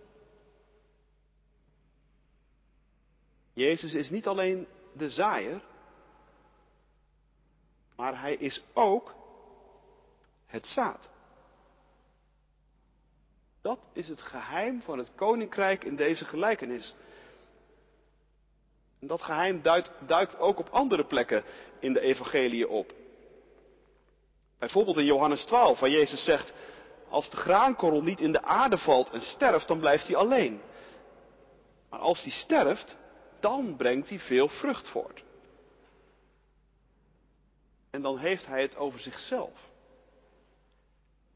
Jezus 3.53 3.95
is 3.95 4.11
niet 4.11 4.27
alleen 4.27 4.67
de 4.93 5.09
zaaier, 5.09 5.63
maar 7.97 8.21
hij 8.21 8.35
is 8.35 8.65
ook 8.73 9.15
het 10.53 10.67
zaad. 10.67 11.09
Dat 13.63 13.79
is 13.93 14.09
het 14.09 14.23
geheim 14.23 14.83
van 14.83 14.99
het 14.99 15.13
koninkrijk 15.15 15.85
in 15.85 15.97
deze 15.97 16.25
gelijkenis. 16.25 16.95
En 19.01 19.07
dat 19.07 19.23
geheim 19.23 19.63
duikt, 19.63 19.91
duikt 20.07 20.39
ook 20.39 20.59
op 20.59 20.69
andere 20.69 21.05
plekken 21.05 21.45
in 21.81 21.93
de 21.93 22.01
evangelie 22.01 22.69
op. 22.69 22.93
Bijvoorbeeld 24.59 24.97
in 24.97 25.05
Johannes 25.05 25.45
12, 25.45 25.81
waar 25.81 25.91
Jezus 25.91 26.25
zegt, 26.25 26.53
als 27.09 27.31
de 27.31 27.37
graankorrel 27.37 28.03
niet 28.03 28.21
in 28.21 28.33
de 28.33 28.43
aarde 28.43 28.79
valt 28.79 29.11
en 29.11 29.21
sterft, 29.21 29.69
dan 29.69 29.79
blijft 29.79 30.07
hij 30.07 30.17
alleen. 30.17 30.61
Maar 31.91 32.01
als 32.01 32.23
hij 32.23 32.33
sterft, 32.33 32.97
dan 33.41 33.77
brengt 33.77 34.09
hij 34.09 34.19
veel 34.19 34.49
vrucht 34.49 34.89
voort. 34.89 35.23
En 37.91 38.03
dan 38.03 38.19
heeft 38.19 38.47
hij 38.47 38.63
het 38.63 38.77
over 38.77 39.01
zichzelf. 39.01 39.71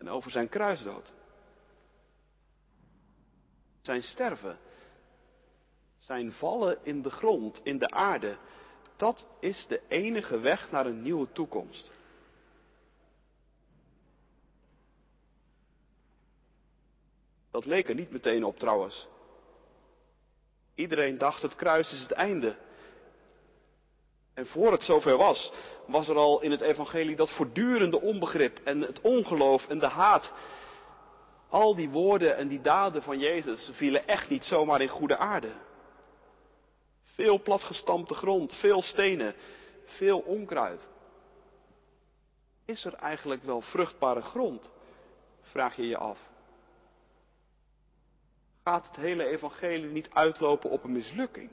Over 0.08 0.30
zijn 0.30 0.48
kruisdood. 0.48 1.12
Zijn 3.80 4.02
sterven. 4.02 4.58
Zijn 5.98 6.32
vallen 6.32 6.78
in 6.82 7.02
de 7.02 7.10
grond, 7.10 7.60
in 7.64 7.78
de 7.78 7.90
aarde. 7.90 8.36
Dat 8.96 9.28
is 9.40 9.66
de 9.66 9.82
enige 9.88 10.40
weg 10.40 10.70
naar 10.70 10.86
een 10.86 11.02
nieuwe 11.02 11.32
toekomst. 11.32 11.92
Dat 17.50 17.64
leek 17.64 17.88
er 17.88 17.94
niet 17.94 18.10
meteen 18.10 18.44
op 18.44 18.58
trouwens. 18.58 19.08
Iedereen 20.74 21.18
dacht 21.18 21.42
het 21.42 21.54
kruis 21.54 21.92
is 21.92 22.00
het 22.00 22.12
einde. 22.12 22.58
En 24.37 24.46
voor 24.46 24.72
het 24.72 24.83
zover 24.83 25.16
was, 25.16 25.53
was 25.87 26.09
er 26.09 26.16
al 26.16 26.42
in 26.42 26.51
het 26.51 26.61
evangelie 26.61 27.16
dat 27.16 27.31
voortdurende 27.31 28.01
onbegrip 28.01 28.61
en 28.64 28.81
het 28.81 29.01
ongeloof 29.01 29.66
en 29.68 29.79
de 29.79 29.87
haat. 29.87 30.33
Al 31.49 31.75
die 31.75 31.88
woorden 31.88 32.37
en 32.37 32.49
die 32.49 32.61
daden 32.61 33.03
van 33.03 33.18
Jezus 33.18 33.70
vielen 33.72 34.07
echt 34.07 34.31
niet 34.31 34.44
zomaar 34.44 34.81
in 34.81 34.88
goede 34.88 35.16
aarde. 35.16 35.53
Veel 37.03 37.42
platgestampte 37.42 38.14
grond, 38.14 38.55
veel 38.55 38.83
stenen, 38.83 39.35
veel 39.85 40.18
onkruid. 40.18 40.88
Is 42.64 42.85
er 42.85 42.94
eigenlijk 42.94 43.42
wel 43.42 43.61
vruchtbare 43.61 44.22
grond? 44.22 44.72
Vraag 45.40 45.77
je 45.77 45.87
je 45.87 45.96
af. 45.96 46.18
Gaat 48.64 48.87
het 48.87 48.96
hele 48.96 49.27
evangelie 49.27 49.90
niet 49.90 50.11
uitlopen 50.11 50.70
op 50.70 50.85
een 50.85 50.92
mislukking? 50.92 51.51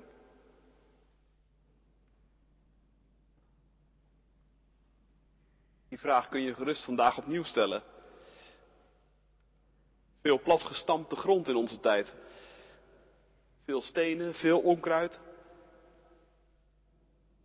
Die 5.94 6.02
vraag 6.02 6.30
kun 6.30 6.42
je 6.42 6.54
gerust 6.54 6.84
vandaag 6.84 7.18
opnieuw 7.18 7.44
stellen. 7.44 7.84
Veel 10.22 10.40
platgestampte 10.42 11.16
grond 11.16 11.48
in 11.48 11.56
onze 11.56 11.80
tijd. 11.80 12.14
Veel 13.66 13.82
stenen, 13.82 14.34
veel 14.34 14.60
onkruid. 14.60 15.20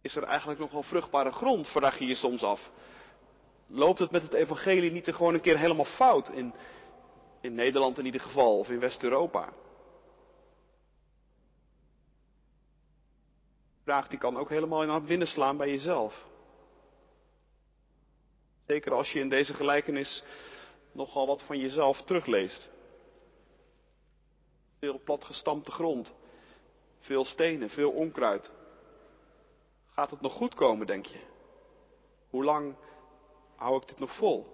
Is 0.01 0.17
er 0.17 0.23
eigenlijk 0.23 0.61
nog 0.61 0.71
wel 0.71 0.83
vruchtbare 0.83 1.33
grond, 1.33 1.69
vraag 1.69 1.99
je 1.99 2.07
je 2.07 2.15
soms 2.15 2.43
af. 2.43 2.71
Loopt 3.67 3.99
het 3.99 4.11
met 4.11 4.23
het 4.23 4.33
evangelie 4.33 4.91
niet 4.93 5.07
er 5.07 5.15
gewoon 5.15 5.35
een 5.35 5.41
keer 5.41 5.59
helemaal 5.59 5.85
fout 5.85 6.29
in, 6.29 6.55
in 7.41 7.55
Nederland 7.55 7.99
in 7.99 8.05
ieder 8.05 8.21
geval, 8.21 8.59
of 8.59 8.69
in 8.69 8.81
West-Europa? 8.81 9.53
Vraag 13.85 14.09
die 14.09 14.19
kan 14.19 14.37
ook 14.37 14.49
helemaal 14.49 14.83
in 14.83 15.05
binnen 15.07 15.29
slaan 15.29 15.57
bij 15.57 15.71
jezelf. 15.71 16.27
Zeker 18.69 18.93
als 18.93 19.13
je 19.13 19.21
in 19.21 19.29
deze 19.29 19.55
gelijkenis 19.55 20.23
nogal 20.93 21.27
wat 21.27 21.43
van 21.43 21.59
jezelf 21.59 22.03
terugleest. 22.03 22.71
Veel 24.79 25.01
platgestampte 25.05 25.71
grond, 25.71 26.15
veel 26.99 27.25
stenen, 27.25 27.71
veel 27.71 27.91
onkruid. 27.91 28.51
Gaat 29.87 30.11
het 30.11 30.21
nog 30.21 30.33
goed 30.33 30.55
komen, 30.55 30.87
denk 30.87 31.07
je? 31.07 31.21
Hoe 32.31 32.45
lang 32.45 32.75
hou 33.57 33.77
ik 33.77 33.89
dit 33.89 33.99
nog 33.99 34.15
vol? 34.17 34.47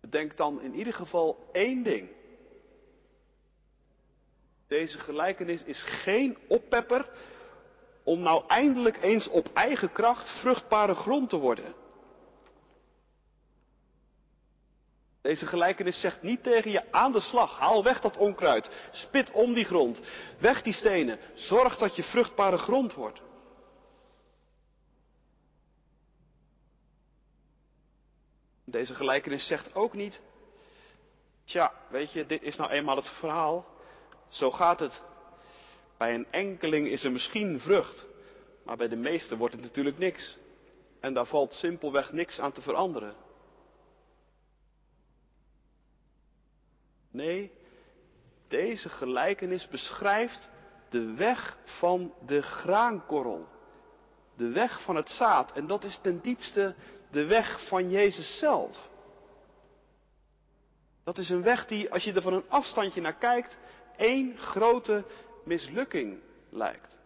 Bedenk 0.00 0.36
dan 0.36 0.62
in 0.62 0.74
ieder 0.74 0.94
geval 0.94 1.48
één 1.52 1.82
ding. 1.82 2.10
Deze 4.66 4.98
gelijkenis 4.98 5.64
is 5.64 5.82
geen 5.82 6.38
oppepper 6.48 7.34
om 8.06 8.20
nou 8.20 8.44
eindelijk 8.46 9.02
eens 9.02 9.28
op 9.28 9.48
eigen 9.54 9.92
kracht 9.92 10.30
vruchtbare 10.40 10.94
grond 10.94 11.30
te 11.30 11.36
worden. 11.36 11.74
Deze 15.22 15.46
gelijkenis 15.46 16.00
zegt 16.00 16.22
niet 16.22 16.42
tegen 16.42 16.70
je 16.70 16.92
aan 16.92 17.12
de 17.12 17.20
slag, 17.20 17.58
haal 17.58 17.84
weg 17.84 18.00
dat 18.00 18.16
onkruid, 18.16 18.70
spit 18.92 19.30
om 19.30 19.52
die 19.52 19.64
grond, 19.64 20.00
weg 20.38 20.62
die 20.62 20.72
stenen, 20.72 21.18
zorg 21.34 21.76
dat 21.76 21.96
je 21.96 22.02
vruchtbare 22.02 22.58
grond 22.58 22.94
wordt. 22.94 23.20
Deze 28.64 28.94
gelijkenis 28.94 29.46
zegt 29.46 29.74
ook 29.74 29.92
niet, 29.92 30.22
tja, 31.44 31.72
weet 31.88 32.12
je, 32.12 32.26
dit 32.26 32.42
is 32.42 32.56
nou 32.56 32.70
eenmaal 32.70 32.96
het 32.96 33.10
verhaal, 33.10 33.66
zo 34.28 34.50
gaat 34.50 34.80
het. 34.80 35.02
Bij 35.96 36.14
een 36.14 36.26
enkeling 36.30 36.88
is 36.88 37.04
er 37.04 37.12
misschien 37.12 37.60
vrucht, 37.60 38.06
maar 38.64 38.76
bij 38.76 38.88
de 38.88 38.96
meesten 38.96 39.38
wordt 39.38 39.54
het 39.54 39.62
natuurlijk 39.62 39.98
niks. 39.98 40.36
En 41.00 41.14
daar 41.14 41.26
valt 41.26 41.52
simpelweg 41.52 42.12
niks 42.12 42.40
aan 42.40 42.52
te 42.52 42.62
veranderen. 42.62 43.14
Nee, 47.10 47.52
deze 48.48 48.88
gelijkenis 48.88 49.68
beschrijft 49.68 50.50
de 50.90 51.14
weg 51.14 51.58
van 51.64 52.12
de 52.26 52.42
graankorrel. 52.42 53.48
De 54.36 54.48
weg 54.48 54.82
van 54.82 54.96
het 54.96 55.10
zaad. 55.10 55.52
En 55.52 55.66
dat 55.66 55.84
is 55.84 55.98
ten 56.02 56.20
diepste 56.20 56.74
de 57.10 57.26
weg 57.26 57.66
van 57.68 57.90
Jezus 57.90 58.38
zelf. 58.38 58.88
Dat 61.04 61.18
is 61.18 61.28
een 61.28 61.42
weg 61.42 61.66
die, 61.66 61.92
als 61.92 62.04
je 62.04 62.12
er 62.12 62.22
van 62.22 62.32
een 62.32 62.48
afstandje 62.48 63.00
naar 63.00 63.16
kijkt, 63.16 63.56
één 63.96 64.38
grote 64.38 65.04
mislukking 65.46 66.20
lijkt. 66.50 66.98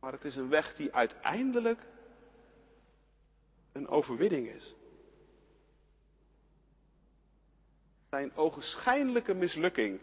Maar 0.00 0.12
het 0.12 0.24
is 0.24 0.36
een 0.36 0.48
weg 0.48 0.74
die 0.74 0.94
uiteindelijk 0.94 1.86
een 3.72 3.88
overwinning 3.88 4.48
is. 4.48 4.74
Zijn 8.10 8.36
ogenschijnlijke 8.36 9.34
mislukking 9.34 10.00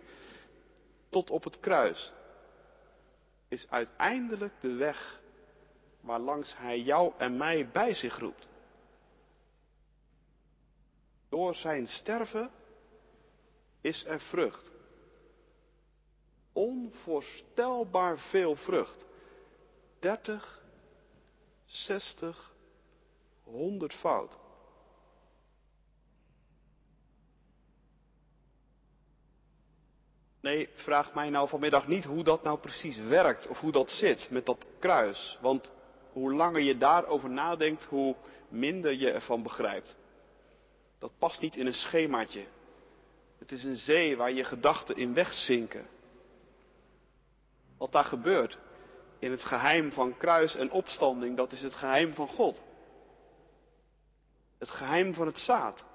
tot 1.09 1.29
op 1.29 1.43
het 1.43 1.59
kruis 1.59 2.11
is 3.47 3.69
uiteindelijk 3.69 4.61
de 4.61 4.73
weg 4.73 5.19
waarlangs 5.99 6.57
Hij 6.57 6.79
jou 6.79 7.13
en 7.17 7.37
mij 7.37 7.69
bij 7.69 7.93
zich 7.93 8.19
roept. 8.19 8.49
Door 11.29 11.55
zijn 11.55 11.87
sterven 11.87 12.51
is 13.81 14.05
er 14.05 14.21
vrucht. 14.21 14.73
Onvoorstelbaar 16.53 18.19
veel 18.19 18.55
vrucht. 18.55 19.05
30, 19.99 20.61
60, 21.65 22.53
100 23.43 23.93
fout. 23.93 24.37
Nee, 30.41 30.69
vraag 30.73 31.13
mij 31.13 31.29
nou 31.29 31.47
vanmiddag 31.47 31.87
niet 31.87 32.03
hoe 32.03 32.23
dat 32.23 32.43
nou 32.43 32.59
precies 32.59 32.97
werkt 32.97 33.47
of 33.47 33.59
hoe 33.59 33.71
dat 33.71 33.91
zit 33.91 34.29
met 34.29 34.45
dat 34.45 34.65
kruis. 34.79 35.37
Want 35.41 35.73
hoe 36.11 36.33
langer 36.33 36.61
je 36.61 36.77
daarover 36.77 37.29
nadenkt, 37.29 37.83
hoe 37.83 38.15
minder 38.49 38.93
je 38.93 39.11
ervan 39.11 39.43
begrijpt. 39.43 39.97
Dat 40.99 41.11
past 41.17 41.41
niet 41.41 41.55
in 41.55 41.65
een 41.65 41.73
schemaatje. 41.73 42.45
Het 43.39 43.51
is 43.51 43.63
een 43.63 43.75
zee 43.75 44.17
waar 44.17 44.31
je 44.31 44.43
gedachten 44.43 44.95
in 44.95 45.13
wegzinken. 45.13 45.87
Wat 47.81 47.91
daar 47.91 48.05
gebeurt 48.05 48.57
in 49.19 49.31
het 49.31 49.43
geheim 49.43 49.91
van 49.91 50.17
kruis 50.17 50.55
en 50.55 50.71
opstanding, 50.71 51.37
dat 51.37 51.51
is 51.51 51.61
het 51.61 51.73
geheim 51.73 52.13
van 52.13 52.27
God. 52.27 52.61
Het 54.57 54.69
geheim 54.69 55.13
van 55.13 55.25
het 55.25 55.37
zaad. 55.37 55.85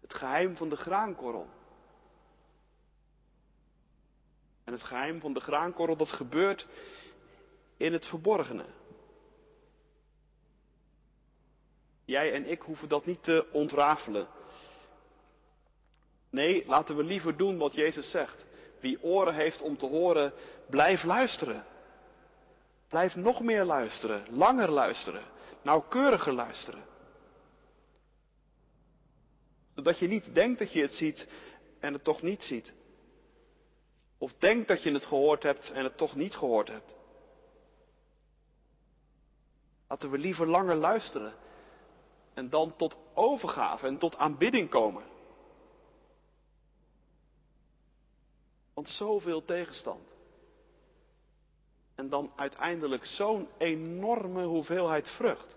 Het 0.00 0.14
geheim 0.14 0.56
van 0.56 0.68
de 0.68 0.76
graankorrel. 0.76 1.48
En 4.64 4.72
het 4.72 4.82
geheim 4.82 5.20
van 5.20 5.32
de 5.32 5.40
graankorrel, 5.40 5.96
dat 5.96 6.12
gebeurt 6.12 6.66
in 7.76 7.92
het 7.92 8.06
verborgene. 8.06 8.66
Jij 12.04 12.32
en 12.32 12.50
ik 12.50 12.62
hoeven 12.62 12.88
dat 12.88 13.06
niet 13.06 13.22
te 13.22 13.46
ontrafelen. 13.52 14.28
Nee, 16.28 16.66
laten 16.66 16.96
we 16.96 17.04
liever 17.04 17.36
doen 17.36 17.58
wat 17.58 17.74
Jezus 17.74 18.10
zegt. 18.10 18.48
Wie 18.80 19.02
oren 19.02 19.34
heeft 19.34 19.62
om 19.62 19.76
te 19.76 19.86
horen, 19.86 20.32
blijf 20.66 21.02
luisteren. 21.02 21.64
Blijf 22.88 23.14
nog 23.14 23.42
meer 23.42 23.64
luisteren, 23.64 24.26
langer 24.30 24.70
luisteren, 24.70 25.24
nauwkeuriger 25.62 26.32
luisteren. 26.32 26.82
Zodat 29.74 29.98
je 29.98 30.08
niet 30.08 30.34
denkt 30.34 30.58
dat 30.58 30.72
je 30.72 30.82
het 30.82 30.94
ziet 30.94 31.28
en 31.80 31.92
het 31.92 32.04
toch 32.04 32.22
niet 32.22 32.42
ziet. 32.42 32.72
Of 34.18 34.34
denkt 34.38 34.68
dat 34.68 34.82
je 34.82 34.92
het 34.92 35.04
gehoord 35.04 35.42
hebt 35.42 35.70
en 35.70 35.84
het 35.84 35.96
toch 35.96 36.14
niet 36.14 36.34
gehoord 36.34 36.68
hebt. 36.68 36.96
Laten 39.88 40.10
we 40.10 40.18
liever 40.18 40.46
langer 40.46 40.74
luisteren 40.74 41.34
en 42.34 42.50
dan 42.50 42.76
tot 42.76 42.98
overgave 43.14 43.86
en 43.86 43.98
tot 43.98 44.16
aanbidding 44.16 44.68
komen. 44.68 45.02
Want 48.80 48.92
zoveel 48.92 49.44
tegenstand. 49.44 50.08
En 51.94 52.08
dan 52.08 52.32
uiteindelijk 52.36 53.04
zo'n 53.04 53.48
enorme 53.58 54.44
hoeveelheid 54.44 55.08
vrucht. 55.08 55.56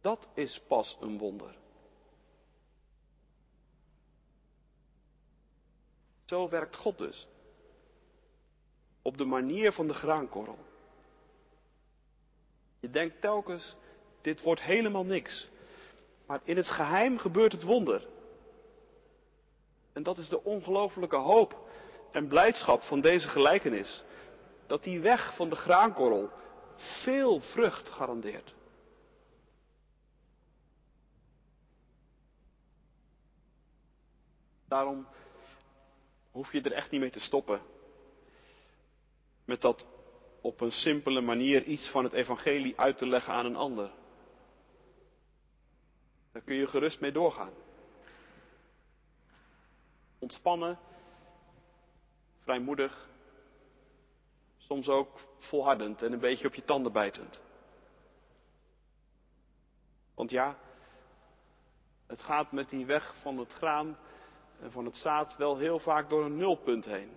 Dat 0.00 0.28
is 0.34 0.62
pas 0.68 0.96
een 1.00 1.18
wonder. 1.18 1.56
Zo 6.24 6.48
werkt 6.48 6.76
God 6.76 6.98
dus. 6.98 7.26
Op 9.02 9.18
de 9.18 9.24
manier 9.24 9.72
van 9.72 9.88
de 9.88 9.94
graankorrel. 9.94 10.58
Je 12.80 12.90
denkt 12.90 13.20
telkens, 13.20 13.74
dit 14.20 14.42
wordt 14.42 14.62
helemaal 14.62 15.04
niks. 15.04 15.48
Maar 16.26 16.40
in 16.44 16.56
het 16.56 16.68
geheim 16.68 17.18
gebeurt 17.18 17.52
het 17.52 17.62
wonder. 17.62 18.13
En 19.94 20.02
dat 20.02 20.18
is 20.18 20.28
de 20.28 20.44
ongelofelijke 20.44 21.16
hoop 21.16 21.68
en 22.12 22.28
blijdschap 22.28 22.82
van 22.82 23.00
deze 23.00 23.28
gelijkenis. 23.28 24.02
Dat 24.66 24.82
die 24.82 25.00
weg 25.00 25.34
van 25.34 25.48
de 25.48 25.56
graankorrel 25.56 26.30
veel 26.76 27.40
vrucht 27.40 27.88
garandeert. 27.88 28.54
Daarom 34.68 35.06
hoef 36.30 36.52
je 36.52 36.60
er 36.60 36.72
echt 36.72 36.90
niet 36.90 37.00
mee 37.00 37.10
te 37.10 37.20
stoppen. 37.20 37.60
Met 39.44 39.60
dat 39.60 39.86
op 40.40 40.60
een 40.60 40.72
simpele 40.72 41.20
manier 41.20 41.62
iets 41.62 41.88
van 41.88 42.04
het 42.04 42.12
evangelie 42.12 42.78
uit 42.78 42.98
te 42.98 43.06
leggen 43.06 43.32
aan 43.32 43.46
een 43.46 43.56
ander. 43.56 43.90
Daar 46.32 46.42
kun 46.42 46.54
je 46.54 46.66
gerust 46.66 47.00
mee 47.00 47.12
doorgaan. 47.12 47.63
Ontspannen, 50.24 50.78
vrijmoedig, 52.42 53.08
soms 54.56 54.88
ook 54.88 55.20
volhardend 55.38 56.02
en 56.02 56.12
een 56.12 56.20
beetje 56.20 56.46
op 56.46 56.54
je 56.54 56.64
tanden 56.64 56.92
bijtend. 56.92 57.42
Want 60.14 60.30
ja, 60.30 60.58
het 62.06 62.22
gaat 62.22 62.52
met 62.52 62.70
die 62.70 62.86
weg 62.86 63.14
van 63.20 63.38
het 63.38 63.52
graan 63.52 63.98
en 64.60 64.72
van 64.72 64.84
het 64.84 64.96
zaad 64.96 65.36
wel 65.36 65.58
heel 65.58 65.78
vaak 65.78 66.08
door 66.08 66.24
een 66.24 66.36
nulpunt 66.36 66.84
heen. 66.84 67.16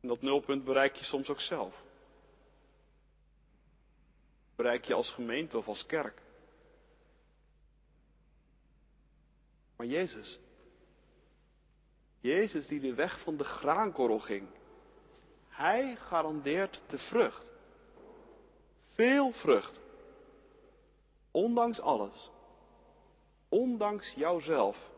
En 0.00 0.08
dat 0.08 0.22
nulpunt 0.22 0.64
bereik 0.64 0.96
je 0.96 1.04
soms 1.04 1.28
ook 1.28 1.40
zelf. 1.40 1.82
Bereik 4.56 4.84
je 4.84 4.94
als 4.94 5.10
gemeente 5.10 5.58
of 5.58 5.68
als 5.68 5.86
kerk. 5.86 6.26
Maar 9.78 9.86
Jezus, 9.86 10.40
Jezus 12.20 12.66
die 12.66 12.80
de 12.80 12.94
weg 12.94 13.20
van 13.20 13.36
de 13.36 13.44
graankorrel 13.44 14.18
ging, 14.18 14.48
hij 15.48 15.96
garandeert 15.96 16.82
de 16.86 16.98
vrucht. 16.98 17.52
Veel 18.86 19.32
vrucht. 19.32 19.82
Ondanks 21.30 21.80
alles. 21.80 22.30
Ondanks 23.48 24.14
jouzelf. 24.14 24.90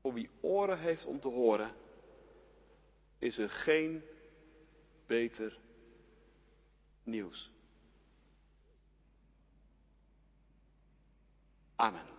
Voor 0.00 0.12
wie 0.12 0.30
oren 0.40 0.78
heeft 0.78 1.06
om 1.06 1.20
te 1.20 1.28
horen, 1.28 1.74
is 3.18 3.38
er 3.38 3.50
geen 3.50 4.04
beter 5.06 5.58
nieuws. 7.02 7.53
Amen. 11.78 12.13